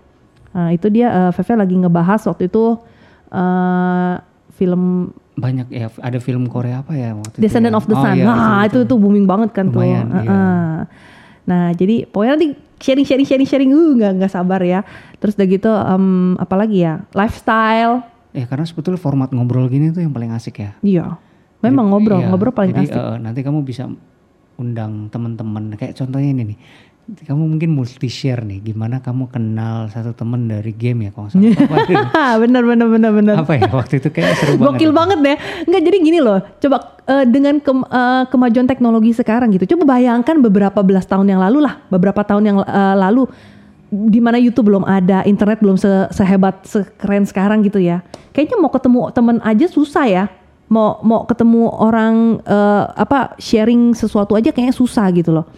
Nah, 0.52 0.76
itu 0.76 0.92
dia 0.92 1.08
eh, 1.08 1.32
VV 1.32 1.50
lagi 1.56 1.76
ngebahas 1.80 2.20
waktu 2.28 2.52
itu 2.52 2.92
eh, 3.34 4.14
film 4.54 5.10
Banyak 5.34 5.68
ya, 5.68 5.90
ada 5.98 6.22
film 6.22 6.46
Korea 6.46 6.80
apa 6.80 6.94
ya 6.94 7.18
waktu 7.18 7.42
Descendant 7.42 7.74
itu 7.74 7.76
ya? 7.76 7.82
of 7.82 7.86
the 7.90 7.98
Oh 7.98 8.04
Sun. 8.06 8.14
iya, 8.14 8.24
nah, 8.24 8.62
itu, 8.64 8.86
itu 8.86 8.94
booming 8.94 9.26
banget 9.26 9.50
kan 9.50 9.66
Lumayan, 9.66 10.06
tuh. 10.08 10.22
iya. 10.22 10.42
Nah, 11.44 11.74
jadi 11.74 12.06
pokoknya 12.06 12.32
nanti 12.38 12.48
sharing 12.78 13.02
sharing 13.02 13.26
sharing 13.26 13.48
sharing 13.48 13.72
uh 13.74 13.92
nggak 13.98 14.12
nggak 14.16 14.32
sabar 14.32 14.62
ya. 14.62 14.86
Terus 15.18 15.34
udah 15.34 15.48
gitu 15.50 15.72
em, 15.74 16.06
apalagi 16.38 16.78
ya? 16.80 17.02
Lifestyle. 17.12 18.06
Ya 18.30 18.46
karena 18.46 18.62
sebetulnya 18.64 18.96
format 18.96 19.34
ngobrol 19.34 19.66
gini 19.68 19.90
tuh 19.90 20.00
yang 20.00 20.14
paling 20.14 20.30
asik 20.32 20.62
ya. 20.62 20.72
Iya. 20.80 21.18
Memang 21.60 21.88
Jadi, 21.88 21.94
ngobrol, 21.98 22.20
iya, 22.20 22.28
ngobrol 22.30 22.54
paling 22.54 22.72
jadi, 22.72 22.86
asik. 22.86 22.96
eh, 22.96 23.16
nanti 23.18 23.40
kamu 23.42 23.60
bisa 23.64 23.90
undang 24.54 25.10
teman-teman 25.10 25.74
kayak 25.74 25.98
contohnya 25.98 26.30
ini 26.30 26.54
nih. 26.54 26.58
Kamu 27.04 27.52
mungkin 27.52 27.76
multi 27.76 28.08
share 28.08 28.48
nih 28.48 28.64
gimana 28.64 29.04
kamu 29.04 29.28
kenal 29.28 29.92
satu 29.92 30.16
teman 30.16 30.48
dari 30.48 30.72
game 30.72 31.04
ya 31.04 31.12
kalau 31.12 31.28
nggak 31.28 31.36
salah. 31.36 31.84
Apa, 32.00 32.24
bener 32.48 32.64
bener 32.64 32.88
bener 32.88 33.12
bener. 33.12 33.36
apa 33.44 33.60
ya 33.60 33.68
waktu 33.68 34.00
itu 34.00 34.08
kayaknya 34.08 34.36
seru 34.40 34.54
banget. 34.56 34.68
Gokil 34.72 34.92
banget 34.96 35.20
deh. 35.20 35.38
Enggak 35.68 35.82
jadi 35.84 35.98
gini 36.00 36.20
loh. 36.24 36.40
Coba 36.64 36.78
eh, 37.04 37.26
dengan 37.28 37.60
kem- 37.60 37.84
eh, 37.84 38.24
kemajuan 38.32 38.68
teknologi 38.72 39.12
sekarang 39.12 39.52
gitu. 39.52 39.76
Coba 39.76 40.00
bayangkan 40.00 40.40
beberapa 40.40 40.80
belas 40.80 41.04
tahun 41.04 41.28
yang 41.28 41.44
lalu 41.44 41.68
lah, 41.68 41.84
beberapa 41.92 42.24
tahun 42.24 42.44
yang 42.48 42.58
eh, 42.64 42.96
lalu 42.96 43.28
di 43.92 44.24
mana 44.24 44.40
YouTube 44.40 44.72
belum 44.72 44.88
ada, 44.88 45.28
internet 45.28 45.60
belum 45.60 45.76
se- 45.76 46.08
sehebat 46.10 46.64
sekeren 46.64 47.28
sekarang 47.28 47.68
gitu 47.68 47.84
ya. 47.84 48.00
Kayaknya 48.32 48.58
mau 48.64 48.72
ketemu 48.72 49.12
temen 49.12 49.38
aja 49.44 49.68
susah 49.68 50.08
ya. 50.08 50.24
Mau 50.72 51.04
mau 51.04 51.28
ketemu 51.28 51.68
orang 51.68 52.40
eh, 52.48 52.84
apa 52.96 53.36
sharing 53.44 53.92
sesuatu 53.92 54.40
aja 54.40 54.56
kayaknya 54.56 54.72
susah 54.72 55.12
gitu 55.12 55.36
loh. 55.36 55.52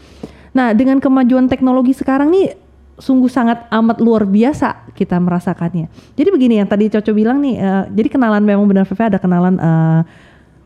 Nah, 0.55 0.71
dengan 0.71 1.03
kemajuan 1.03 1.51
teknologi 1.51 1.91
sekarang 1.91 2.31
nih 2.31 2.55
sungguh 2.95 3.27
sangat 3.27 3.67
amat 3.67 3.99
luar 3.99 4.23
biasa 4.23 4.87
kita 4.95 5.19
merasakannya. 5.19 5.91
Jadi 6.15 6.29
begini 6.31 6.63
yang 6.63 6.69
tadi 6.71 6.87
Coco 6.87 7.11
bilang 7.11 7.43
nih, 7.43 7.59
eh, 7.59 7.83
jadi 7.91 8.07
kenalan 8.07 8.39
memang 8.39 8.63
benar 8.63 8.87
VV 8.87 9.11
ada 9.11 9.19
kenalan, 9.19 9.59
eh, 9.59 9.99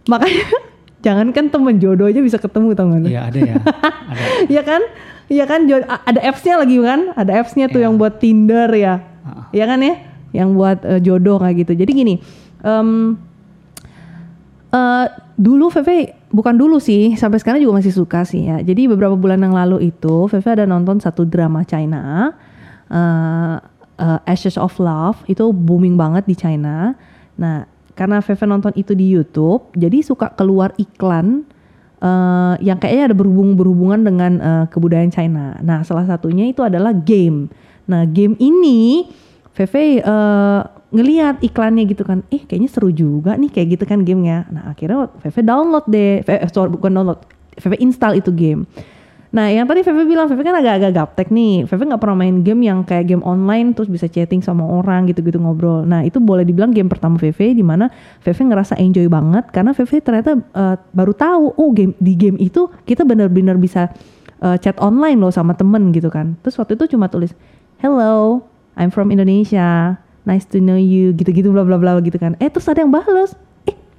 makanya 0.06 0.46
jangankan 1.06 1.50
temen 1.50 1.76
jodoh 1.82 2.06
aja 2.06 2.22
bisa 2.22 2.38
ketemu 2.38 2.78
tau 2.78 2.86
gak? 2.94 3.10
Iya 3.10 3.22
ada 3.34 3.40
ya. 3.42 3.56
ada. 3.58 4.24
Iya 4.54 4.62
kan? 4.62 4.82
Iya 5.30 5.46
kan 5.46 5.60
ada 6.06 6.20
apps-nya 6.22 6.56
lagi 6.58 6.78
kan? 6.82 7.02
Ada 7.14 7.32
apps-nya 7.42 7.66
tuh 7.70 7.82
Iya. 7.82 7.86
yang 7.90 7.94
buat 7.98 8.14
Tinder 8.22 8.70
ya. 8.74 9.02
Iya 9.50 9.66
kan 9.66 9.80
ya? 9.82 9.96
Yang 10.30 10.50
buat 10.54 10.80
eh, 10.86 11.00
jodoh 11.02 11.38
kayak 11.42 11.66
gitu. 11.66 11.74
Jadi 11.74 11.92
gini, 11.98 12.16
em, 12.62 13.18
eh, 14.70 15.06
dulu 15.34 15.74
VV 15.74 15.90
bukan 16.30 16.56
dulu 16.56 16.78
sih, 16.78 17.18
sampai 17.18 17.42
sekarang 17.42 17.62
juga 17.62 17.82
masih 17.82 17.94
suka 17.94 18.26
sih 18.26 18.46
ya. 18.50 18.62
Jadi 18.62 18.90
beberapa 18.90 19.18
bulan 19.18 19.42
yang 19.42 19.54
lalu 19.54 19.90
itu 19.94 20.30
VV 20.30 20.46
ada 20.62 20.66
nonton 20.66 21.02
satu 21.02 21.26
drama 21.26 21.66
China, 21.66 22.34
eh, 22.90 23.58
eh, 24.00 24.20
Ashes 24.30 24.56
of 24.58 24.78
Love 24.78 25.26
itu 25.26 25.50
booming 25.50 25.98
banget 25.98 26.26
di 26.30 26.36
China. 26.38 26.94
Nah, 27.38 27.66
karena 27.98 28.24
VV 28.24 28.42
nonton 28.48 28.74
itu 28.78 28.96
di 28.96 29.10
YouTube, 29.10 29.74
jadi 29.76 30.00
suka 30.06 30.32
keluar 30.38 30.72
iklan 30.80 31.44
eh, 32.00 32.54
yang 32.64 32.78
kayaknya 32.80 33.12
ada 33.12 33.16
berhubung 33.18 33.58
berhubungan 33.58 34.02
dengan 34.06 34.32
eh, 34.40 34.66
kebudayaan 34.70 35.12
China. 35.12 35.58
Nah, 35.60 35.82
salah 35.84 36.08
satunya 36.08 36.48
itu 36.48 36.64
adalah 36.64 36.94
game. 36.96 37.50
Nah, 37.90 38.06
game 38.06 38.38
ini 38.38 39.10
Veve 39.60 40.00
uh, 40.08 40.64
ngelihat 40.90 41.46
iklannya 41.46 41.86
gitu 41.86 42.02
kan, 42.02 42.26
eh 42.34 42.42
kayaknya 42.42 42.70
seru 42.70 42.90
juga 42.90 43.38
nih 43.38 43.54
kayak 43.54 43.78
gitu 43.78 43.84
kan 43.86 44.02
gamenya. 44.02 44.50
Nah 44.50 44.74
akhirnya 44.74 45.06
Veve 45.22 45.42
download 45.46 45.86
deh, 45.86 46.26
Veve, 46.26 46.50
sorry 46.50 46.74
bukan 46.74 46.90
download, 46.98 47.22
Veve 47.62 47.78
install 47.78 48.18
itu 48.18 48.34
game. 48.34 48.66
Nah 49.30 49.46
yang 49.54 49.70
tadi 49.70 49.86
Veve 49.86 50.10
bilang, 50.10 50.26
Veve 50.26 50.42
kan 50.42 50.58
agak-agak 50.58 50.90
gaptek 50.90 51.30
nih. 51.30 51.62
Veve 51.70 51.86
nggak 51.86 52.02
pernah 52.02 52.18
main 52.18 52.42
game 52.42 52.66
yang 52.66 52.82
kayak 52.82 53.06
game 53.06 53.22
online 53.22 53.78
terus 53.78 53.86
bisa 53.86 54.10
chatting 54.10 54.42
sama 54.42 54.66
orang 54.66 55.06
gitu-gitu 55.06 55.38
ngobrol. 55.38 55.86
Nah 55.86 56.02
itu 56.02 56.18
boleh 56.18 56.42
dibilang 56.42 56.74
game 56.74 56.90
pertama 56.90 57.22
Veve 57.22 57.54
di 57.54 57.62
mana 57.62 57.94
Veve 58.26 58.42
ngerasa 58.42 58.74
enjoy 58.82 59.06
banget 59.06 59.46
karena 59.54 59.78
Veve 59.78 60.02
ternyata 60.02 60.42
uh, 60.58 60.74
baru 60.90 61.14
tahu, 61.14 61.54
oh 61.54 61.70
game 61.70 61.94
di 62.02 62.18
game 62.18 62.42
itu 62.42 62.66
kita 62.90 63.06
benar-benar 63.06 63.62
bisa 63.62 63.94
uh, 64.42 64.58
chat 64.58 64.74
online 64.82 65.22
loh 65.22 65.30
sama 65.30 65.54
temen 65.54 65.94
gitu 65.94 66.10
kan. 66.10 66.34
Terus 66.42 66.58
waktu 66.58 66.74
itu 66.74 66.98
cuma 66.98 67.06
tulis, 67.06 67.38
hello, 67.78 68.42
I'm 68.74 68.90
from 68.90 69.14
Indonesia, 69.14 70.02
nice 70.24 70.48
to 70.48 70.60
know 70.60 70.80
you, 70.80 71.16
gitu-gitu 71.16 71.52
bla 71.52 71.64
bla 71.64 71.80
bla 71.80 72.00
gitu 72.04 72.18
kan. 72.20 72.36
Eh 72.40 72.48
terus 72.52 72.68
ada 72.68 72.84
yang 72.84 72.92
balas, 72.92 73.36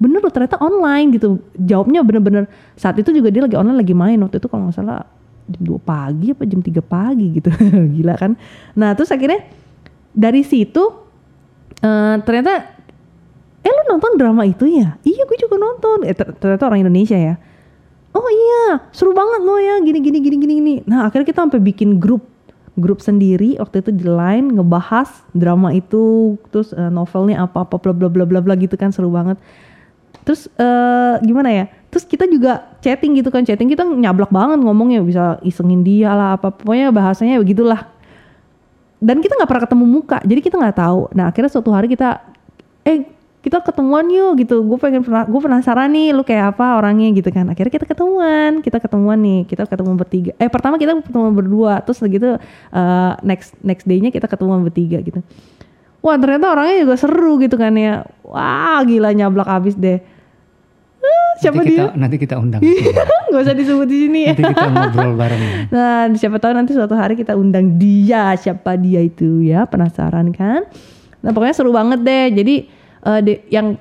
bener 0.00 0.24
loh 0.24 0.32
ternyata 0.32 0.56
online 0.58 1.20
gitu. 1.20 1.38
Jawabnya 1.60 2.00
bener-bener 2.00 2.48
saat 2.74 2.96
itu 2.96 3.12
juga 3.12 3.28
dia 3.28 3.44
lagi 3.44 3.54
online 3.54 3.78
lagi 3.84 3.92
main. 3.92 4.16
Waktu 4.24 4.40
itu 4.40 4.48
kalau 4.48 4.72
nggak 4.72 4.76
salah 4.80 5.04
jam 5.50 5.62
2 5.66 5.76
pagi 5.82 6.26
apa 6.32 6.42
jam 6.48 6.60
3 6.64 6.80
pagi 6.80 7.26
gitu. 7.36 7.52
Gila 8.00 8.16
kan. 8.16 8.32
Nah 8.74 8.96
terus 8.96 9.12
akhirnya 9.12 9.44
dari 10.16 10.40
situ 10.40 10.80
uh, 11.84 12.16
ternyata 12.24 12.80
eh 13.60 13.68
lu 13.68 13.82
nonton 13.92 14.16
drama 14.16 14.48
itu 14.48 14.64
ya? 14.64 14.96
Iya 15.04 15.22
gue 15.28 15.36
juga 15.36 15.60
nonton. 15.60 16.08
Eh 16.08 16.16
ternyata 16.16 16.64
orang 16.64 16.80
Indonesia 16.88 17.20
ya. 17.20 17.36
Oh 18.10 18.26
iya 18.26 18.90
seru 18.90 19.14
banget 19.14 19.44
lo 19.44 19.54
ya 19.60 19.78
gini 19.84 20.00
gini 20.00 20.18
gini 20.18 20.36
gini. 20.40 20.74
Nah 20.88 21.06
akhirnya 21.06 21.28
kita 21.28 21.44
sampai 21.44 21.60
bikin 21.60 22.00
grup 22.00 22.24
grup 22.78 23.02
sendiri 23.02 23.58
waktu 23.58 23.82
itu 23.82 23.90
di 23.90 24.06
line 24.06 24.54
ngebahas 24.54 25.10
drama 25.34 25.74
itu 25.74 26.36
terus 26.54 26.70
uh, 26.70 26.90
novelnya 26.90 27.42
apa 27.42 27.66
apa 27.66 27.76
bla 27.78 27.90
bla 27.90 28.06
bla 28.06 28.24
bla 28.24 28.40
bla 28.42 28.54
gitu 28.54 28.78
kan 28.78 28.94
seru 28.94 29.10
banget. 29.10 29.38
Terus 30.22 30.46
uh, 30.60 31.18
gimana 31.24 31.50
ya 31.50 31.64
terus 31.90 32.06
kita 32.06 32.30
juga 32.30 32.70
chatting 32.78 33.18
gitu 33.18 33.34
kan 33.34 33.42
chatting 33.42 33.66
kita 33.66 33.82
nyablak 33.82 34.30
banget 34.30 34.62
ngomongnya 34.62 35.02
bisa 35.02 35.42
isengin 35.42 35.82
dia 35.82 36.14
lah 36.14 36.38
apa 36.38 36.54
pokoknya 36.54 36.94
bahasanya 36.94 37.42
begitulah. 37.42 37.90
Dan 39.00 39.24
kita 39.24 39.32
nggak 39.34 39.48
pernah 39.48 39.64
ketemu 39.64 39.84
muka 39.88 40.18
jadi 40.22 40.40
kita 40.44 40.56
nggak 40.60 40.76
tahu. 40.78 41.00
Nah 41.16 41.32
akhirnya 41.32 41.50
suatu 41.50 41.70
hari 41.74 41.90
kita 41.90 42.22
eh 42.86 43.19
kita 43.40 43.64
ketemuan 43.64 44.04
yuk 44.12 44.44
gitu 44.44 44.60
gue 44.60 44.76
pengen 44.76 45.00
gue 45.04 45.40
penasaran 45.40 45.88
nih 45.88 46.12
lu 46.12 46.20
kayak 46.20 46.56
apa 46.56 46.76
orangnya 46.76 47.08
gitu 47.16 47.32
kan 47.32 47.48
akhirnya 47.48 47.72
kita 47.72 47.86
ketemuan 47.88 48.60
kita 48.60 48.76
ketemuan 48.76 49.16
nih 49.16 49.48
kita 49.48 49.64
ketemu 49.64 49.96
bertiga 49.96 50.32
eh 50.36 50.52
pertama 50.52 50.76
kita 50.76 51.00
ketemu 51.00 51.32
berdua 51.32 51.80
terus 51.80 52.04
gitu 52.04 52.36
uh, 52.36 53.12
next 53.24 53.56
next 53.64 53.88
day-nya 53.88 54.12
kita 54.12 54.28
ketemu 54.28 54.68
bertiga 54.68 55.00
gitu 55.00 55.24
wah 56.04 56.20
ternyata 56.20 56.52
orangnya 56.52 56.84
juga 56.84 56.94
seru 57.00 57.40
gitu 57.40 57.56
kan 57.56 57.72
ya 57.80 58.04
wah 58.28 58.84
gila 58.84 59.16
nyablak 59.16 59.48
abis 59.48 59.72
deh 59.72 60.04
siapa 61.40 61.64
nanti 61.64 61.72
kita, 61.72 61.80
dia? 61.80 61.96
Nanti 61.96 62.16
kita 62.20 62.34
undang. 62.36 62.60
Gak 63.32 63.40
usah 63.40 63.56
disebut 63.56 63.88
di 63.88 63.96
sini 64.06 64.20
ya. 64.28 64.36
Nanti 64.36 64.44
kita 64.44 64.68
ngobrol 64.68 65.12
bareng. 65.16 65.40
Nah, 65.74 66.12
siapa 66.12 66.36
tahu 66.36 66.52
nanti 66.52 66.76
suatu 66.76 66.92
hari 66.92 67.16
kita 67.16 67.32
undang 67.32 67.80
dia, 67.80 68.36
siapa 68.36 68.76
dia 68.76 69.00
itu 69.00 69.40
ya, 69.40 69.64
penasaran 69.64 70.28
kan? 70.36 70.68
Nah, 71.24 71.30
pokoknya 71.32 71.56
seru 71.56 71.72
banget 71.72 72.04
deh. 72.04 72.26
Jadi 72.36 72.54
uh, 73.04 73.20
de, 73.20 73.44
yang 73.52 73.76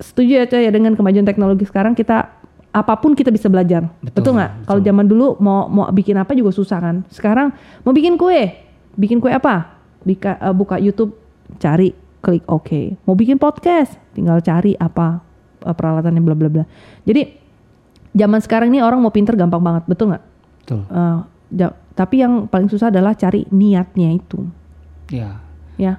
setuju 0.00 0.42
ya 0.42 0.44
ya 0.48 0.70
dengan 0.72 0.96
kemajuan 0.96 1.28
teknologi 1.28 1.68
sekarang 1.68 1.92
kita 1.92 2.40
apa 2.70 2.94
pun 3.02 3.18
kita 3.18 3.34
bisa 3.34 3.50
belajar. 3.50 3.90
Betul 4.00 4.38
nggak? 4.38 4.66
Kalau 4.66 4.80
zaman 4.80 5.06
dulu 5.10 5.34
mau 5.42 5.66
mau 5.66 5.90
bikin 5.90 6.14
apa 6.16 6.32
juga 6.38 6.54
susah 6.54 6.78
kan. 6.78 6.96
Sekarang 7.10 7.50
mau 7.82 7.90
bikin 7.90 8.14
kue, 8.14 8.54
bikin 8.94 9.18
kue 9.18 9.34
apa? 9.34 9.78
Bika, 10.00 10.38
uh, 10.40 10.54
buka 10.56 10.80
YouTube, 10.80 11.12
cari, 11.60 11.92
klik 12.22 12.46
oke. 12.46 12.64
Okay. 12.64 12.96
Mau 13.04 13.18
bikin 13.18 13.36
podcast, 13.36 13.98
tinggal 14.14 14.38
cari 14.40 14.78
apa 14.78 15.20
uh, 15.66 15.74
peralatannya 15.74 16.22
bla 16.22 16.34
bla 16.38 16.48
bla. 16.48 16.64
Jadi 17.04 17.26
zaman 18.14 18.40
sekarang 18.40 18.70
ini 18.70 18.80
orang 18.80 19.02
mau 19.02 19.12
pinter 19.12 19.34
gampang 19.34 19.60
banget, 19.60 19.84
betul 19.90 20.14
nggak? 20.14 20.24
Betul. 20.62 20.80
Uh, 20.88 21.18
tapi 21.98 22.22
yang 22.22 22.46
paling 22.46 22.70
susah 22.70 22.88
adalah 22.88 23.18
cari 23.18 23.44
niatnya 23.50 24.14
itu. 24.14 24.46
Ya. 25.10 25.42
Ya. 25.74 25.98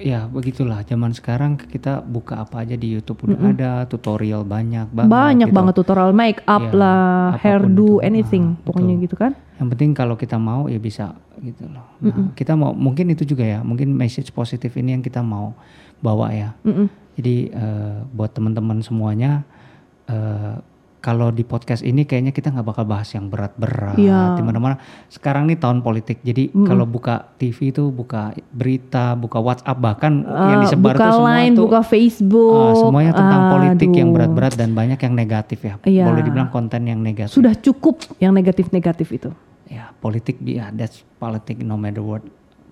Ya 0.00 0.24
begitulah 0.26 0.80
zaman 0.82 1.12
sekarang 1.12 1.60
kita 1.60 2.00
buka 2.00 2.40
apa 2.40 2.64
aja 2.64 2.74
di 2.74 2.88
YouTube 2.88 3.28
udah 3.28 3.36
mm 3.36 3.44
-hmm. 3.44 3.54
ada 3.56 3.70
tutorial 3.86 4.42
banyak 4.42 4.88
banget. 4.90 5.12
Banyak 5.12 5.48
gitu. 5.52 5.56
banget 5.56 5.74
tutorial 5.76 6.12
make 6.16 6.40
up 6.48 6.64
ya, 6.64 6.76
lah, 6.76 7.36
hairdo, 7.38 8.00
anything, 8.00 8.56
nah, 8.56 8.64
pokoknya 8.64 8.94
betul. 8.96 9.04
gitu 9.04 9.16
kan. 9.20 9.32
Yang 9.60 9.68
penting 9.76 9.90
kalau 9.92 10.14
kita 10.16 10.36
mau 10.40 10.66
ya 10.72 10.80
bisa 10.80 11.12
gitu 11.44 11.68
loh. 11.68 11.84
Nah, 12.00 12.08
mm 12.08 12.12
-hmm. 12.12 12.26
kita 12.32 12.52
mau 12.56 12.72
mungkin 12.72 13.12
itu 13.12 13.28
juga 13.28 13.44
ya, 13.44 13.60
mungkin 13.60 13.92
message 13.92 14.32
positif 14.32 14.72
ini 14.80 14.96
yang 14.96 15.04
kita 15.04 15.20
mau 15.20 15.52
bawa 16.00 16.32
ya. 16.32 16.50
Mm 16.64 16.72
-hmm. 16.72 16.86
Jadi 17.20 17.36
uh, 17.52 18.00
buat 18.16 18.32
teman-teman 18.32 18.80
semuanya 18.80 19.44
uh, 20.08 20.56
kalau 21.00 21.32
di 21.32 21.42
podcast 21.48 21.80
ini 21.80 22.04
kayaknya 22.04 22.30
kita 22.30 22.52
nggak 22.52 22.64
bakal 22.64 22.84
bahas 22.84 23.08
yang 23.16 23.32
berat-berat 23.32 23.96
ya. 23.96 24.36
di 24.36 24.44
mana-mana. 24.44 24.76
Sekarang 25.08 25.48
nih 25.48 25.56
tahun 25.56 25.80
politik, 25.80 26.20
jadi 26.20 26.52
mm. 26.52 26.68
kalau 26.68 26.84
buka 26.84 27.32
TV 27.40 27.72
itu 27.72 27.88
buka 27.88 28.36
berita, 28.52 29.16
buka 29.16 29.40
WhatsApp 29.40 29.80
bahkan 29.80 30.22
uh, 30.28 30.48
yang 30.52 30.60
disebar 30.68 30.94
buka 31.00 31.04
tuh 31.08 31.12
semua 31.16 31.32
line, 31.32 31.52
tuh 31.56 31.64
buka 31.64 31.80
Facebook, 31.80 32.54
uh, 32.54 32.76
semuanya 32.76 33.12
tentang 33.16 33.42
Aduh. 33.42 33.52
politik 33.56 33.90
yang 33.96 34.10
berat-berat 34.12 34.54
dan 34.60 34.70
banyak 34.76 35.00
yang 35.00 35.14
negatif 35.16 35.58
ya. 35.64 35.74
ya. 35.88 36.06
Boleh 36.06 36.22
dibilang 36.22 36.52
konten 36.52 36.84
yang 36.84 37.00
negatif. 37.00 37.32
Sudah 37.32 37.56
cukup 37.56 38.04
yang 38.20 38.36
negatif-negatif 38.36 39.08
itu. 39.08 39.30
Ya 39.72 39.94
politik, 40.04 40.36
ya 40.44 40.68
that's 40.74 41.00
politics 41.16 41.64
no 41.64 41.80
matter 41.80 42.04
what 42.04 42.20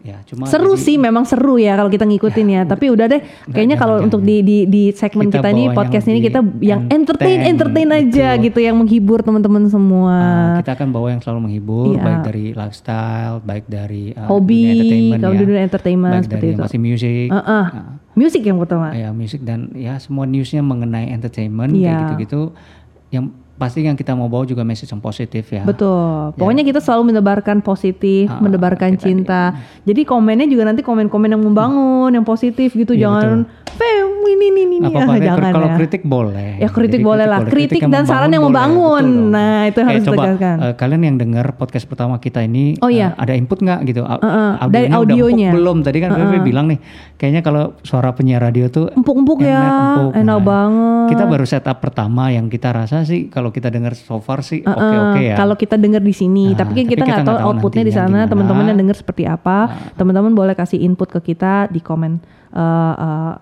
Ya, 0.07 0.23
cuma 0.31 0.47
seru 0.47 0.79
jadi, 0.79 0.85
sih 0.87 0.97
memang 0.97 1.27
seru 1.27 1.59
ya 1.59 1.75
kalau 1.75 1.91
kita 1.91 2.07
ngikutin 2.07 2.47
ya, 2.47 2.63
ya. 2.63 2.71
Tapi 2.71 2.87
udah 2.95 3.07
deh 3.11 3.21
kayaknya 3.51 3.77
kalau 3.77 3.99
untuk 3.99 4.23
di 4.23 4.47
di 4.47 4.65
di 4.71 4.95
segmen 4.95 5.27
kita, 5.27 5.43
kita 5.43 5.49
ini 5.51 5.65
podcast 5.75 6.07
ini 6.07 6.23
kita 6.23 6.41
yang 6.63 6.87
entertain 6.87 7.43
entertain 7.51 7.91
aja 7.91 8.39
gitu. 8.39 8.47
gitu 8.55 8.59
yang 8.63 8.79
menghibur 8.79 9.27
teman-teman 9.27 9.67
semua. 9.67 10.15
Uh, 10.55 10.63
kita 10.63 10.73
akan 10.79 10.89
bawa 10.95 11.07
yang 11.13 11.21
selalu 11.21 11.51
menghibur 11.51 11.99
ya. 11.99 12.03
baik 12.07 12.21
dari 12.31 12.45
lifestyle, 12.55 13.37
baik 13.43 13.65
dari 13.67 14.15
uh, 14.15 14.31
hobi, 14.31 14.65
entertainment 14.71 15.21
kalau 15.21 15.35
ya. 15.35 15.41
dunia 15.43 15.61
entertainment 15.67 16.15
baik 16.15 16.25
seperti 16.31 16.47
dari 16.47 16.55
itu. 16.55 16.63
masih 16.63 16.79
music. 16.79 17.27
Uh 17.29 17.39
-uh. 17.39 17.51
Uh, 17.51 17.87
music 18.15 18.43
yang 18.47 18.59
pertama. 18.63 18.87
Ya, 18.95 19.11
music 19.11 19.41
dan 19.43 19.75
ya 19.75 19.99
semua 19.99 20.31
newsnya 20.31 20.63
mengenai 20.63 21.11
entertainment 21.11 21.75
ya. 21.75 21.91
kayak 21.91 21.99
gitu-gitu 22.07 22.43
yang 23.11 23.35
pasti 23.59 23.83
yang 23.83 23.99
kita 23.99 24.15
mau 24.15 24.31
bawa 24.31 24.47
juga 24.47 24.63
message 24.63 24.89
yang 24.95 25.03
positif 25.03 25.51
ya. 25.51 25.67
Betul. 25.67 26.33
Ya. 26.33 26.39
Pokoknya 26.39 26.63
kita 26.63 26.79
selalu 26.79 27.13
menebarkan 27.13 27.59
positif, 27.61 28.31
ah, 28.31 28.39
menebarkan 28.39 28.95
cinta. 28.95 29.53
Di, 29.83 29.93
Jadi 29.93 30.07
komennya 30.07 30.47
juga 30.47 30.71
nanti 30.71 30.87
komen-komen 30.87 31.35
yang 31.35 31.43
membangun, 31.43 32.15
yang 32.15 32.23
positif 32.23 32.73
gitu. 32.73 32.95
Ya, 32.95 33.11
Jangan 33.11 33.51
Fem 33.79 34.11
ini 34.27 34.47
ini 34.51 34.61
ini. 34.67 34.77
Apa 34.91 35.07
-apa, 35.07 35.15
ya, 35.19 35.35
jangan 35.35 35.51
kalau 35.55 35.69
ya. 35.71 35.77
kritik 35.79 36.03
boleh. 36.03 36.51
Ya 36.59 36.69
kritik 36.71 37.01
Jadi, 37.03 37.09
boleh 37.09 37.27
lah. 37.31 37.41
Kritik, 37.47 37.79
kritik 37.79 37.83
dan 37.87 38.05
saran 38.11 38.31
yang 38.35 38.43
membangun. 38.43 39.05
Betul 39.07 39.35
nah, 39.35 39.63
itu 39.71 39.81
harus 39.87 40.03
coba, 40.03 40.15
ditegaskan. 40.15 40.57
Uh, 40.59 40.75
kalian 40.75 41.03
yang 41.07 41.17
dengar 41.19 41.47
podcast 41.55 41.87
pertama 41.87 42.19
kita 42.19 42.43
ini 42.43 42.75
oh, 42.83 42.91
iya. 42.91 43.15
uh, 43.15 43.23
ada 43.23 43.39
input 43.39 43.63
nggak 43.63 43.81
gitu? 43.87 44.03
Uh, 44.03 44.19
uh, 44.19 44.51
audionya 44.59 44.75
dari 44.75 44.89
audionya. 44.91 45.51
belum. 45.55 45.79
Tadi 45.87 45.99
kan 46.03 46.11
uh, 46.11 46.19
uh. 46.19 46.43
bilang 46.43 46.67
nih, 46.71 46.79
kayaknya 47.19 47.43
kalau 47.47 47.79
suara 47.87 48.11
penyiar 48.15 48.43
radio 48.43 48.67
tuh 48.67 48.91
empuk-empuk 48.91 49.47
ya. 49.47 49.63
Empuk. 49.63 50.11
Enak 50.19 50.27
nah, 50.27 50.39
banget. 50.43 51.07
Kita 51.15 51.25
baru 51.31 51.45
setup 51.47 51.79
pertama 51.79 52.35
yang 52.35 52.51
kita 52.51 52.75
rasa 52.75 53.07
sih 53.07 53.31
kalau 53.31 53.48
kita 53.51 53.69
dengar 53.73 53.93
so 53.99 54.19
far 54.19 54.41
sih 54.41 54.61
oke-oke 54.63 54.79
uh, 54.81 54.95
uh, 54.95 55.07
okay 55.13 55.25
ya. 55.33 55.37
Kalau 55.37 55.55
kita 55.55 55.77
dengar 55.79 56.03
di 56.03 56.15
sini, 56.15 56.53
nah, 56.53 56.65
tapi 56.65 56.83
kan 56.83 56.87
kita 56.87 57.05
nggak 57.05 57.27
tahu 57.27 57.39
outputnya 57.39 57.85
di 57.87 57.95
sana. 57.95 58.29
Teman-teman 58.31 58.71
yang 58.71 58.79
dengar 58.79 58.97
seperti 58.97 59.25
apa? 59.25 59.69
Nah. 59.69 59.95
Teman-teman 59.97 60.33
boleh 60.33 60.55
kasih 60.57 60.81
input 60.83 61.09
ke 61.09 61.35
kita 61.35 61.69
di 61.69 61.81
komen. 61.83 62.21
Uh, 62.49 62.61
uh, 62.97 63.33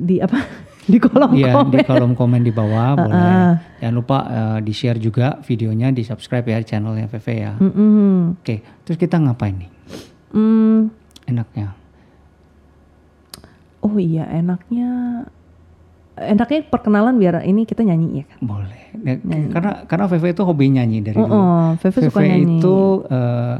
di 0.00 0.16
apa 0.20 0.40
di 0.92 0.96
kolom 0.96 1.30
iya, 1.36 1.52
komen. 1.52 1.72
di 1.76 1.78
kolom 1.84 2.12
komen 2.16 2.40
di 2.40 2.52
bawah 2.52 2.96
uh, 2.96 3.04
boleh. 3.04 3.32
Jangan 3.84 3.94
lupa 3.94 4.18
uh, 4.26 4.58
di 4.64 4.72
share 4.72 4.96
juga 4.96 5.38
videonya, 5.44 5.92
di 5.92 6.02
subscribe 6.02 6.48
ya 6.48 6.58
channelnya 6.64 7.06
VV 7.06 7.26
ya. 7.36 7.52
Mm 7.60 7.72
-hmm. 7.72 8.14
Oke, 8.40 8.56
terus 8.84 8.96
kita 8.96 9.20
ngapain 9.20 9.54
nih? 9.60 9.70
Mm. 10.32 10.80
Enaknya? 11.30 11.68
Oh 13.80 13.96
iya, 13.96 14.28
enaknya 14.28 15.24
enaknya 16.20 16.60
perkenalan 16.68 17.16
biar 17.16 17.40
ini 17.42 17.64
kita 17.64 17.80
nyanyi 17.80 18.22
ya 18.22 18.24
kan? 18.28 18.38
Boleh. 18.44 18.80
Ya, 19.00 19.14
karena 19.50 19.72
karena 19.88 20.04
VV 20.10 20.24
itu 20.36 20.42
hobi 20.44 20.64
nyanyi 20.68 20.98
dari 21.00 21.16
oh, 21.16 21.26
dulu. 21.26 21.40
Oh, 21.40 21.66
VV, 21.80 21.96
VV 21.96 22.06
suka 22.12 22.20
nyanyi. 22.20 22.58
itu 22.60 22.78
uh, 23.08 23.56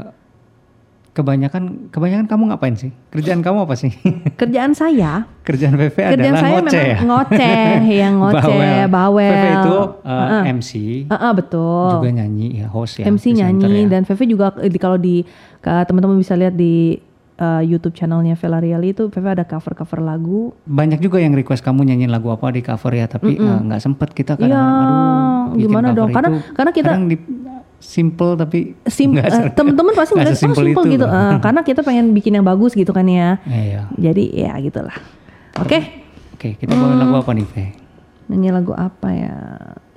kebanyakan 1.11 1.63
kebanyakan 1.91 2.25
kamu 2.29 2.43
ngapain 2.53 2.75
sih? 2.77 2.91
Kerjaan 3.11 3.41
kamu 3.41 3.65
apa 3.65 3.75
sih? 3.75 3.91
Kerjaan 4.39 4.71
saya. 4.77 5.25
Kerjaan 5.43 5.75
VV 5.75 5.97
Kerjaan 5.97 6.19
adalah 6.21 6.39
saya 6.39 6.53
ngoceh 6.61 6.85
ya. 6.85 6.97
Ngoceh, 7.01 7.73
yang 8.05 8.13
ngoceh, 8.21 8.43
bawel. 8.45 8.87
bawel. 8.87 9.33
VV 9.33 9.45
itu 9.51 9.77
uh, 9.77 10.07
uh 10.07 10.23
-uh. 10.29 10.43
MC. 10.47 10.71
Uh 11.09 11.13
-uh, 11.17 11.31
betul. 11.33 11.89
Juga 11.99 12.09
nyanyi 12.13 12.47
ya, 12.63 12.67
host 12.69 13.01
ya. 13.01 13.05
MC 13.09 13.25
nyanyi 13.33 13.89
ya. 13.89 13.97
dan 13.97 14.01
VV 14.05 14.19
juga 14.29 14.45
di, 14.61 14.77
kalau 14.77 14.97
di 15.01 15.25
teman-teman 15.61 16.17
bisa 16.21 16.37
lihat 16.37 16.53
di 16.53 16.97
uh, 17.41 17.61
YouTube 17.65 17.97
channelnya 17.97 18.37
Vela 18.37 18.61
Riali 18.61 18.93
itu 18.93 19.09
VV 19.09 19.25
ada 19.41 19.45
cover-cover 19.49 19.99
lagu. 20.05 20.53
Banyak 20.69 21.01
juga 21.01 21.17
yang 21.17 21.33
request 21.33 21.65
kamu 21.65 21.89
nyanyiin 21.89 22.13
lagu 22.13 22.29
apa 22.29 22.53
di 22.53 22.61
cover 22.61 22.93
ya, 22.93 23.09
tapi 23.09 23.41
nggak 23.41 23.57
mm 23.57 23.65
-mm. 23.65 23.73
uh, 23.73 23.81
sempet 23.81 24.13
kita 24.13 24.37
kadang 24.37 24.53
ya, 24.53 24.61
aduh 24.61 25.57
gimana 25.57 25.87
dong? 25.97 26.13
Karena 26.13 26.29
karena 26.53 26.71
kita 26.71 26.89
kadang 26.93 27.09
di, 27.09 27.17
simple 27.81 28.37
tapi 28.37 28.77
Sim, 28.85 29.17
eh, 29.17 29.25
se- 29.25 29.57
temen-temen 29.57 29.97
pasti 29.97 30.13
nggak 30.21 30.37
oh 30.37 30.37
simple 30.37 30.65
itu 30.69 30.81
gitu. 30.95 31.05
Eh, 31.09 31.35
karena 31.45 31.65
kita 31.65 31.81
pengen 31.81 32.13
bikin 32.13 32.37
yang 32.37 32.45
bagus 32.45 32.77
gitu 32.77 32.93
kan 32.93 33.09
ya 33.09 33.41
Iya. 33.49 33.89
jadi 33.97 34.23
ya 34.29 34.53
gitulah 34.61 34.93
oke 35.57 35.99
Oke, 36.41 36.57
kita 36.57 36.73
bawain 36.73 36.97
lagu 36.97 37.21
apa 37.21 37.37
nih, 37.37 37.45
Fe? 37.45 37.65
nyanyi 38.25 38.49
lagu 38.49 38.73
apa 38.73 39.13
ya 39.13 39.35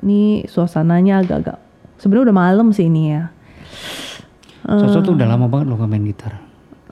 ini 0.04 0.44
suasananya 0.44 1.24
agak-agak 1.24 1.56
sebenarnya 1.96 2.28
udah 2.28 2.36
malam 2.36 2.68
sih 2.68 2.84
ini 2.84 3.16
ya 3.16 3.32
Soso 4.64 5.04
tuh 5.04 5.12
udah 5.16 5.28
lama 5.28 5.44
banget 5.44 5.68
lo 5.68 5.76
main 5.84 6.00
gitar. 6.08 6.40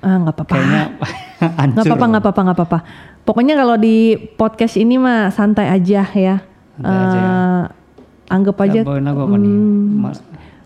Ah 0.02 0.16
nggak 0.18 0.34
apa-apa. 0.34 0.54
Kayaknya 0.58 0.82
nggak 1.72 1.84
apa-apa 1.88 2.06
nggak 2.10 2.22
apa-apa 2.22 2.40
nggak 2.42 2.58
apa-apa. 2.58 2.78
Pokoknya 3.22 3.54
kalau 3.54 3.78
di 3.78 4.18
podcast 4.34 4.74
ini 4.74 4.98
mah 4.98 5.30
santai 5.30 5.70
aja 5.70 6.02
ya. 6.10 6.36
Santai 6.74 6.98
aja 7.06 7.18
ya. 7.18 7.30
Eh, 7.30 7.62
anggap 8.32 8.56
aja 8.66 8.80
nih? 8.82 8.98
hmm, 8.98 10.10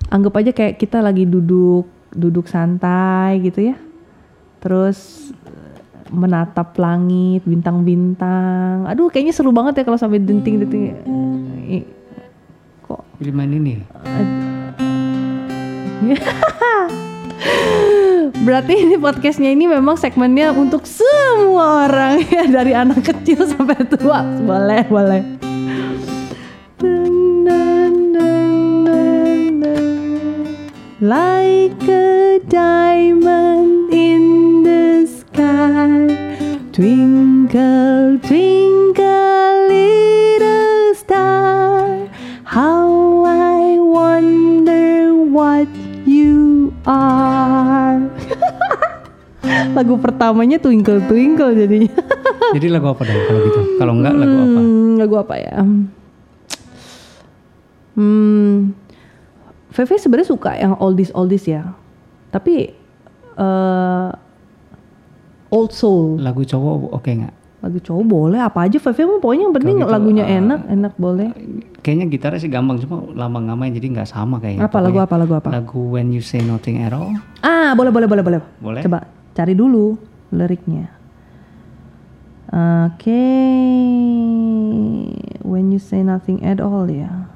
anggap 0.09 0.35
aja 0.41 0.51
kayak 0.57 0.81
kita 0.81 1.05
lagi 1.05 1.29
duduk 1.29 1.85
duduk 2.17 2.49
santai 2.49 3.45
gitu 3.45 3.61
ya. 3.61 3.77
Terus 4.65 5.31
eh, 5.45 5.77
menatap 6.09 6.73
langit 6.81 7.45
bintang-bintang. 7.45 8.89
Aduh 8.89 9.13
kayaknya 9.13 9.37
seru 9.37 9.53
banget 9.53 9.85
ya 9.85 9.85
kalau 9.85 10.01
sampai 10.01 10.25
denting-denting. 10.25 10.83
Eh, 11.69 11.85
kok? 12.89 13.05
Main 13.21 13.53
ini. 13.53 13.85
berarti 18.47 18.75
ini 18.87 18.97
podcastnya 18.97 19.51
ini 19.53 19.67
memang 19.69 19.97
segmennya 19.99 20.53
untuk 20.53 20.85
semua 20.87 21.89
orang 21.89 22.23
ya 22.35 22.45
dari 22.49 22.73
anak 22.73 23.05
kecil 23.05 23.47
sampai 23.47 23.83
tua. 23.89 24.23
Boleh 24.43 24.83
boleh. 24.89 25.23
Like 30.97 31.85
a 31.87 32.41
diamond 32.49 33.93
in 33.93 34.65
the 34.65 35.05
sky. 35.07 36.09
Twinkle 36.73 38.19
twinkle 38.25 38.76
lagu 49.77 50.01
pertamanya 50.01 50.57
twinkle 50.57 51.05
twinkle 51.05 51.53
jadinya 51.53 51.93
Jadi 52.57 52.67
lagu 52.73 52.89
apa 52.89 53.03
dong 53.05 53.21
kalau 53.27 53.41
gitu? 53.43 53.61
Kalau 53.77 53.93
enggak 53.99 54.15
lagu 54.17 54.37
apa? 54.39 54.61
Hmm, 54.63 54.91
lagu 54.97 55.15
apa 55.19 55.35
ya? 55.35 55.55
Hmm, 57.97 58.77
VV 59.73 59.91
sebenarnya 59.99 60.29
suka 60.29 60.53
yang 60.55 60.77
oldies 60.79 61.11
oldies 61.17 61.49
ya, 61.49 61.73
tapi 62.29 62.71
eh 63.37 64.11
old 65.49 65.73
soul 65.73 66.21
Lagu 66.21 66.45
cowok 66.45 66.93
oke 66.93 67.11
nggak? 67.11 67.35
lagu 67.57 67.83
cowok 67.83 68.05
boleh 68.07 68.39
apa 68.39 68.69
aja 68.69 68.79
VV 68.79 68.99
mah 69.09 69.19
pokoknya 69.19 69.43
yang 69.49 69.55
penting 69.57 69.75
gitu, 69.81 69.91
lagunya 69.91 70.25
eh, 70.29 70.39
enak 70.39 70.61
enak 70.71 70.93
boleh. 71.01 71.35
Kayaknya 71.83 72.05
gitarnya 72.15 72.39
sih 72.39 72.51
gampang 72.53 72.79
cuma 72.85 73.03
lama 73.11 73.43
nggak 73.43 73.57
main 73.59 73.73
jadi 73.75 73.87
nggak 73.91 74.07
sama 74.07 74.39
kayaknya. 74.39 74.71
Apa 74.71 74.79
lagu 74.79 75.01
Pokoknya 75.01 75.09
apa 75.09 75.15
lagu 75.19 75.33
apa? 75.35 75.49
Lagu 75.51 75.81
When 75.91 76.15
You 76.15 76.23
Say 76.23 76.47
Nothing 76.47 76.85
at 76.85 76.95
All. 76.95 77.17
Ah 77.43 77.75
boleh 77.75 77.91
boleh 77.91 78.07
boleh 78.07 78.23
boleh. 78.23 78.41
Boleh? 78.63 78.83
Coba 78.87 79.09
cari 79.37 79.53
dulu 79.53 80.01
liriknya. 80.33 80.89
Oke, 82.49 83.29
when 85.45 85.69
you 85.69 85.77
say 85.77 86.01
nothing 86.01 86.41
at 86.41 86.57
all 86.57 86.89
ya. 86.89 87.29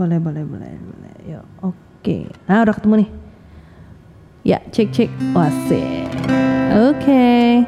Boleh, 0.00 0.16
boleh, 0.16 0.42
boleh, 0.48 0.72
boleh. 0.80 1.14
Yuk, 1.28 1.44
oke. 1.60 2.16
Nah, 2.48 2.64
udah 2.64 2.74
ketemu 2.74 2.94
nih. 3.04 3.10
Ya, 4.48 4.58
cek 4.72 4.88
cek. 4.90 5.10
Wasik. 5.36 6.08
Oke. 6.72 7.62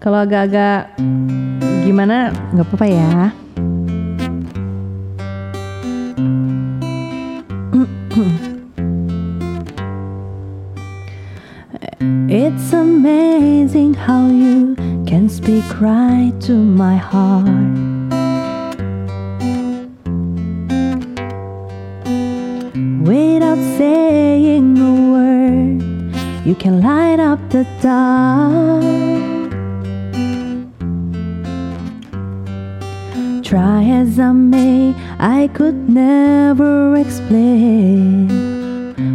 Kalau 0.00 0.18
agak-agak 0.24 0.98
gimana, 1.84 2.32
nggak 2.56 2.64
apa-apa 2.64 2.86
ya. 2.88 3.44
It's 8.16 8.46
how 13.94 14.28
you 14.28 14.74
can 15.06 15.28
speak 15.28 15.64
right 15.80 16.32
to 16.40 16.52
my 16.52 16.96
heart. 16.96 17.48
Without 23.02 23.58
saying 23.78 24.78
a 24.78 24.92
word, 25.12 25.82
you 26.46 26.54
can 26.54 26.80
light 26.80 27.20
up 27.20 27.40
the 27.50 27.64
dark. 27.80 28.82
Try 33.44 33.84
as 33.84 34.18
I 34.18 34.32
may, 34.32 34.94
I 35.18 35.48
could 35.54 35.88
never 35.88 36.96
explain 36.96 38.28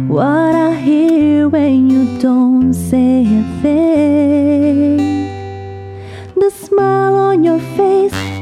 what 0.08 0.54
I 0.54 0.74
hear 0.74 1.48
when 1.48 1.90
you 1.90 2.18
don't 2.20 2.72
say 2.72 3.19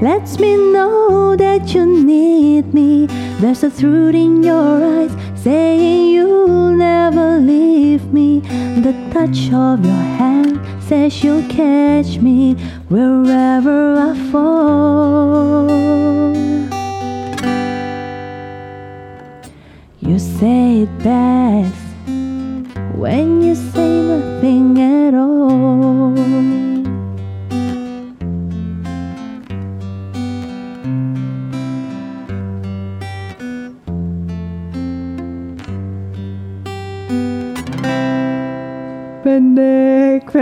lets 0.00 0.38
me 0.38 0.56
know 0.56 1.34
that 1.36 1.74
you 1.74 1.84
need 1.84 2.72
me. 2.72 3.06
There's 3.40 3.64
a 3.64 3.70
truth 3.70 4.14
in 4.14 4.42
your 4.42 5.00
eyes 5.00 5.14
saying 5.42 6.14
you'll 6.14 6.72
never 6.72 7.38
leave 7.38 8.12
me. 8.12 8.40
The 8.80 8.94
touch 9.12 9.52
of 9.52 9.84
your 9.84 10.04
hand 10.18 10.60
says 10.82 11.22
you'll 11.24 11.48
catch 11.48 12.18
me 12.18 12.54
wherever 12.88 13.96
I 13.98 14.30
fall. 14.30 15.68
You 20.00 20.18
say 20.18 20.82
it 20.82 20.98
best 21.02 21.74
when 22.94 23.42
you 23.42 23.54
say 23.54 24.02
nothing 24.02 24.78
at 24.78 25.14
all. 25.14 26.57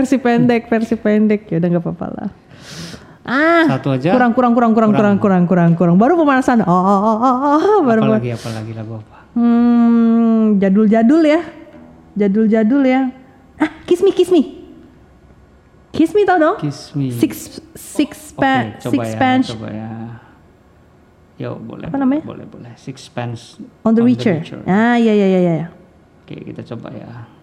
versi 0.07 0.23
pendek, 0.23 0.71
versi 0.71 0.95
pendek. 0.95 1.51
Ya 1.51 1.59
udah 1.59 1.69
nggak 1.75 1.83
apa-apa 1.83 2.07
lah. 2.14 2.31
Ah, 3.27 3.66
satu 3.75 3.90
aja. 3.90 4.14
Kurang, 4.14 4.38
kurang, 4.38 4.55
kurang, 4.55 4.71
kurang, 4.71 4.95
kurang, 4.95 5.16
kurang, 5.19 5.42
kurang, 5.51 5.71
kurang. 5.75 5.97
Baru 5.99 6.14
pemanasan. 6.14 6.62
Oh, 6.62 6.71
oh, 6.71 6.79
oh, 6.79 7.19
oh, 7.19 7.37
oh. 7.42 7.59
oh 7.59 7.79
baru 7.83 8.07
apalagi, 8.07 8.38
apalagi 8.38 8.71
lagu 8.71 9.03
apa? 9.03 9.16
Hmm, 9.35 10.62
jadul-jadul 10.62 11.23
ya. 11.27 11.42
Jadul-jadul 12.14 12.87
ya. 12.87 13.11
Ah, 13.59 13.83
kiss 13.83 13.99
me, 14.07 14.14
kiss 14.14 14.31
me. 14.31 14.62
Kiss 15.90 16.14
me 16.14 16.23
tau 16.23 16.38
dong? 16.38 16.57
Kiss 16.62 16.95
me. 16.95 17.11
Six, 17.11 17.59
six, 17.75 18.31
oh, 18.31 18.47
okay, 18.47 18.79
coba 18.79 18.92
six 18.95 19.03
ya, 19.03 19.19
bench. 19.19 19.49
Coba 19.59 19.69
ya. 19.75 19.90
Yo, 21.37 21.51
boleh. 21.59 21.90
Apa 21.90 21.99
namanya? 21.99 22.23
Boleh, 22.23 22.47
boleh. 22.47 22.73
Six 22.79 23.11
On 23.19 23.35
the 23.35 23.66
on 23.83 23.92
The 23.99 24.03
Witcher. 24.07 24.38
Ah, 24.71 24.95
ya, 25.03 25.11
ya, 25.11 25.27
ya, 25.27 25.40
ya, 25.42 25.53
ya. 25.66 25.69
Oke, 26.23 26.55
kita 26.55 26.62
coba 26.62 26.95
ya. 26.95 27.36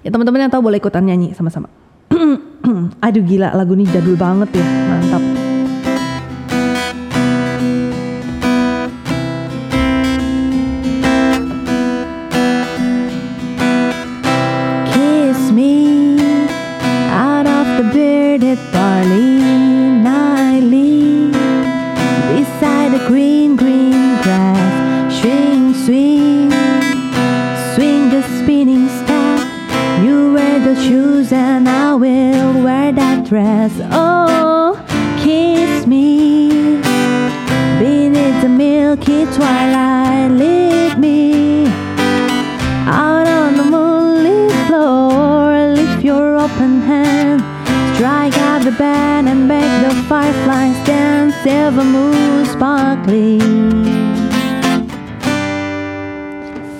Ya 0.00 0.08
teman-teman 0.08 0.48
yang 0.48 0.52
tahu 0.52 0.64
boleh 0.64 0.80
ikutan 0.80 1.04
nyanyi 1.04 1.36
sama-sama. 1.36 1.68
Aduh 3.04 3.24
gila 3.24 3.52
lagu 3.52 3.76
ini 3.76 3.84
jadul 3.88 4.16
banget 4.16 4.56
ya, 4.56 4.64
mantap. 4.64 5.49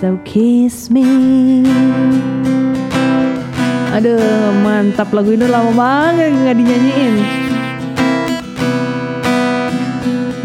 So 0.01 0.17
kiss 0.25 0.89
me. 0.89 1.05
Aduh, 3.93 4.49
mantap 4.65 5.13
lagu 5.13 5.37
ini 5.37 5.45
lama 5.45 5.77
banget 5.77 6.33
nggak 6.41 6.57
dinyanyiin. 6.57 7.15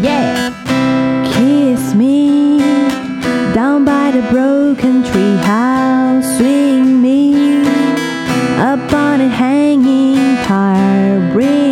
Yeah, 0.04 0.52
kiss 1.24 1.96
me 1.96 2.60
down 3.56 3.88
by 3.88 4.12
the 4.12 4.20
broken 4.28 5.00
tree 5.08 5.40
house. 5.40 6.28
Swing 6.36 7.00
me 7.00 7.64
up 8.60 8.92
on 8.92 9.24
a 9.24 9.30
hanging 9.32 10.36
tire. 10.44 11.32
Bring, 11.32 11.65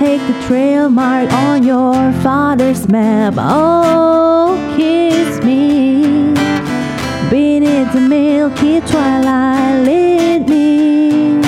take 0.00 0.26
the 0.26 0.46
trail 0.46 0.88
mark 0.88 1.30
on 1.30 1.62
your 1.62 2.10
father's 2.22 2.88
map. 2.88 3.34
Oh, 3.36 4.56
kiss 4.74 5.44
me 5.44 6.32
beneath 7.28 7.92
the 7.92 8.00
milky 8.00 8.80
twilight. 8.80 9.84
Lead 9.84 10.48
me 10.48 11.42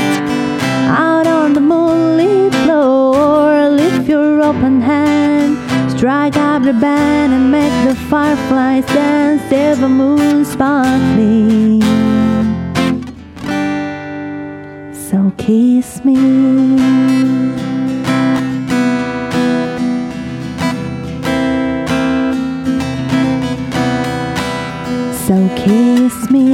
out 0.86 1.26
on 1.26 1.54
the 1.54 1.62
moonlit 1.62 2.54
floor. 2.64 3.70
Lift 3.70 4.06
your 4.06 4.42
open 4.42 4.82
hand, 4.82 5.56
strike 5.90 6.36
up 6.36 6.62
the 6.62 6.74
band, 6.74 7.32
and 7.32 7.50
make 7.50 7.76
the 7.88 7.94
fireflies 8.10 8.84
dance. 8.86 9.40
Silver 9.48 9.88
moon 9.88 10.44
sparkling. 10.44 11.80
So 14.92 15.32
kiss 15.38 16.04
me. 16.04 17.41
Kiss 25.58 26.16
me. 26.28 26.48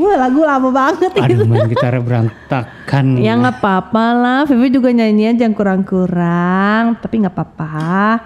Wah, 0.00 0.16
lagu 0.16 0.40
lama 0.42 0.68
banget 0.72 1.12
Aduh 1.14 1.38
itu. 1.38 1.44
main 1.46 1.66
gitar 1.70 1.94
berantakan. 2.00 3.04
Ya 3.26 3.38
nggak 3.38 3.62
apa-apa 3.62 4.04
lah, 4.10 4.40
Vivi 4.48 4.74
juga 4.74 4.90
nyanyian 4.90 5.38
jangan 5.38 5.54
kurang-kurang, 5.54 6.98
tapi 6.98 7.22
nggak 7.22 7.30
apa-apa. 7.30 8.18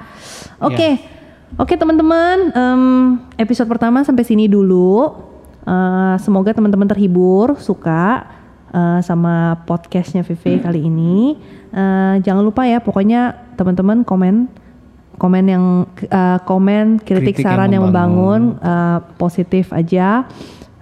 Oke, 0.64 0.96
oke 1.60 1.74
teman-teman, 1.76 2.48
em, 2.56 2.82
episode 3.36 3.68
pertama 3.68 4.00
sampai 4.00 4.24
sini 4.24 4.48
dulu. 4.48 5.12
Eh, 5.64 6.16
semoga 6.20 6.52
teman-teman 6.52 6.88
terhibur, 6.88 7.56
suka 7.60 8.24
eh, 8.72 9.00
sama 9.04 9.60
podcastnya 9.64 10.24
Vivi 10.24 10.60
kali 10.60 10.88
ini. 10.88 11.36
Eh, 11.68 12.14
jangan 12.24 12.44
lupa 12.44 12.64
ya, 12.64 12.80
pokoknya 12.80 13.34
teman-teman 13.60 14.04
komen, 14.08 14.48
komen 15.14 15.44
yang 15.44 15.64
eh, 16.00 16.38
komen 16.42 16.98
kritik, 16.98 17.34
Kritik 17.34 17.34
yang 17.40 17.46
saran 17.46 17.70
yang 17.70 17.84
membangun. 17.86 18.58
membangun, 18.58 18.98
eh, 18.98 18.98
positif 19.14 19.70
aja. 19.70 20.26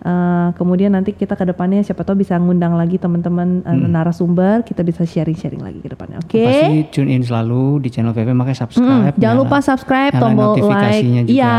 Eh, 0.03 0.49
kemudian 0.59 0.91
nanti 0.91 1.15
kita 1.15 1.39
ke 1.39 1.47
depannya 1.47 1.79
siapa 1.79 2.03
tahu 2.03 2.19
bisa 2.19 2.35
ngundang 2.35 2.75
lagi 2.75 2.99
teman-teman 2.99 3.63
eh, 3.63 3.87
narasumber, 3.87 4.67
kita 4.67 4.83
bisa 4.83 5.07
sharing-sharing 5.07 5.63
lagi 5.63 5.79
ke 5.79 5.87
depannya. 5.87 6.19
Oke. 6.19 6.43
Pasti 6.43 6.91
tune 6.91 7.15
in 7.15 7.23
selalu 7.23 7.79
di 7.79 7.89
channel 7.89 8.11
VV 8.11 8.35
makanya 8.35 8.67
subscribe. 8.67 9.15
Mm, 9.15 9.23
jangan 9.23 9.37
nyala- 9.39 9.43
lupa 9.47 9.59
subscribe, 9.63 10.13
tombol 10.19 10.59
like, 10.59 11.07
iya, 11.31 11.59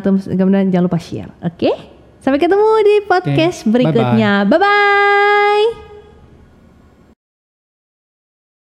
terus 0.00 0.24
kemudian 0.24 0.72
jangan 0.72 0.88
lupa 0.88 0.96
share. 0.96 1.28
Oke, 1.44 1.68
sampai 2.24 2.40
ketemu 2.40 2.70
di 2.80 2.94
podcast 3.04 3.68
Oke, 3.68 3.70
berikutnya. 3.76 4.48
Bye 4.48 4.56
bye. 4.56 5.91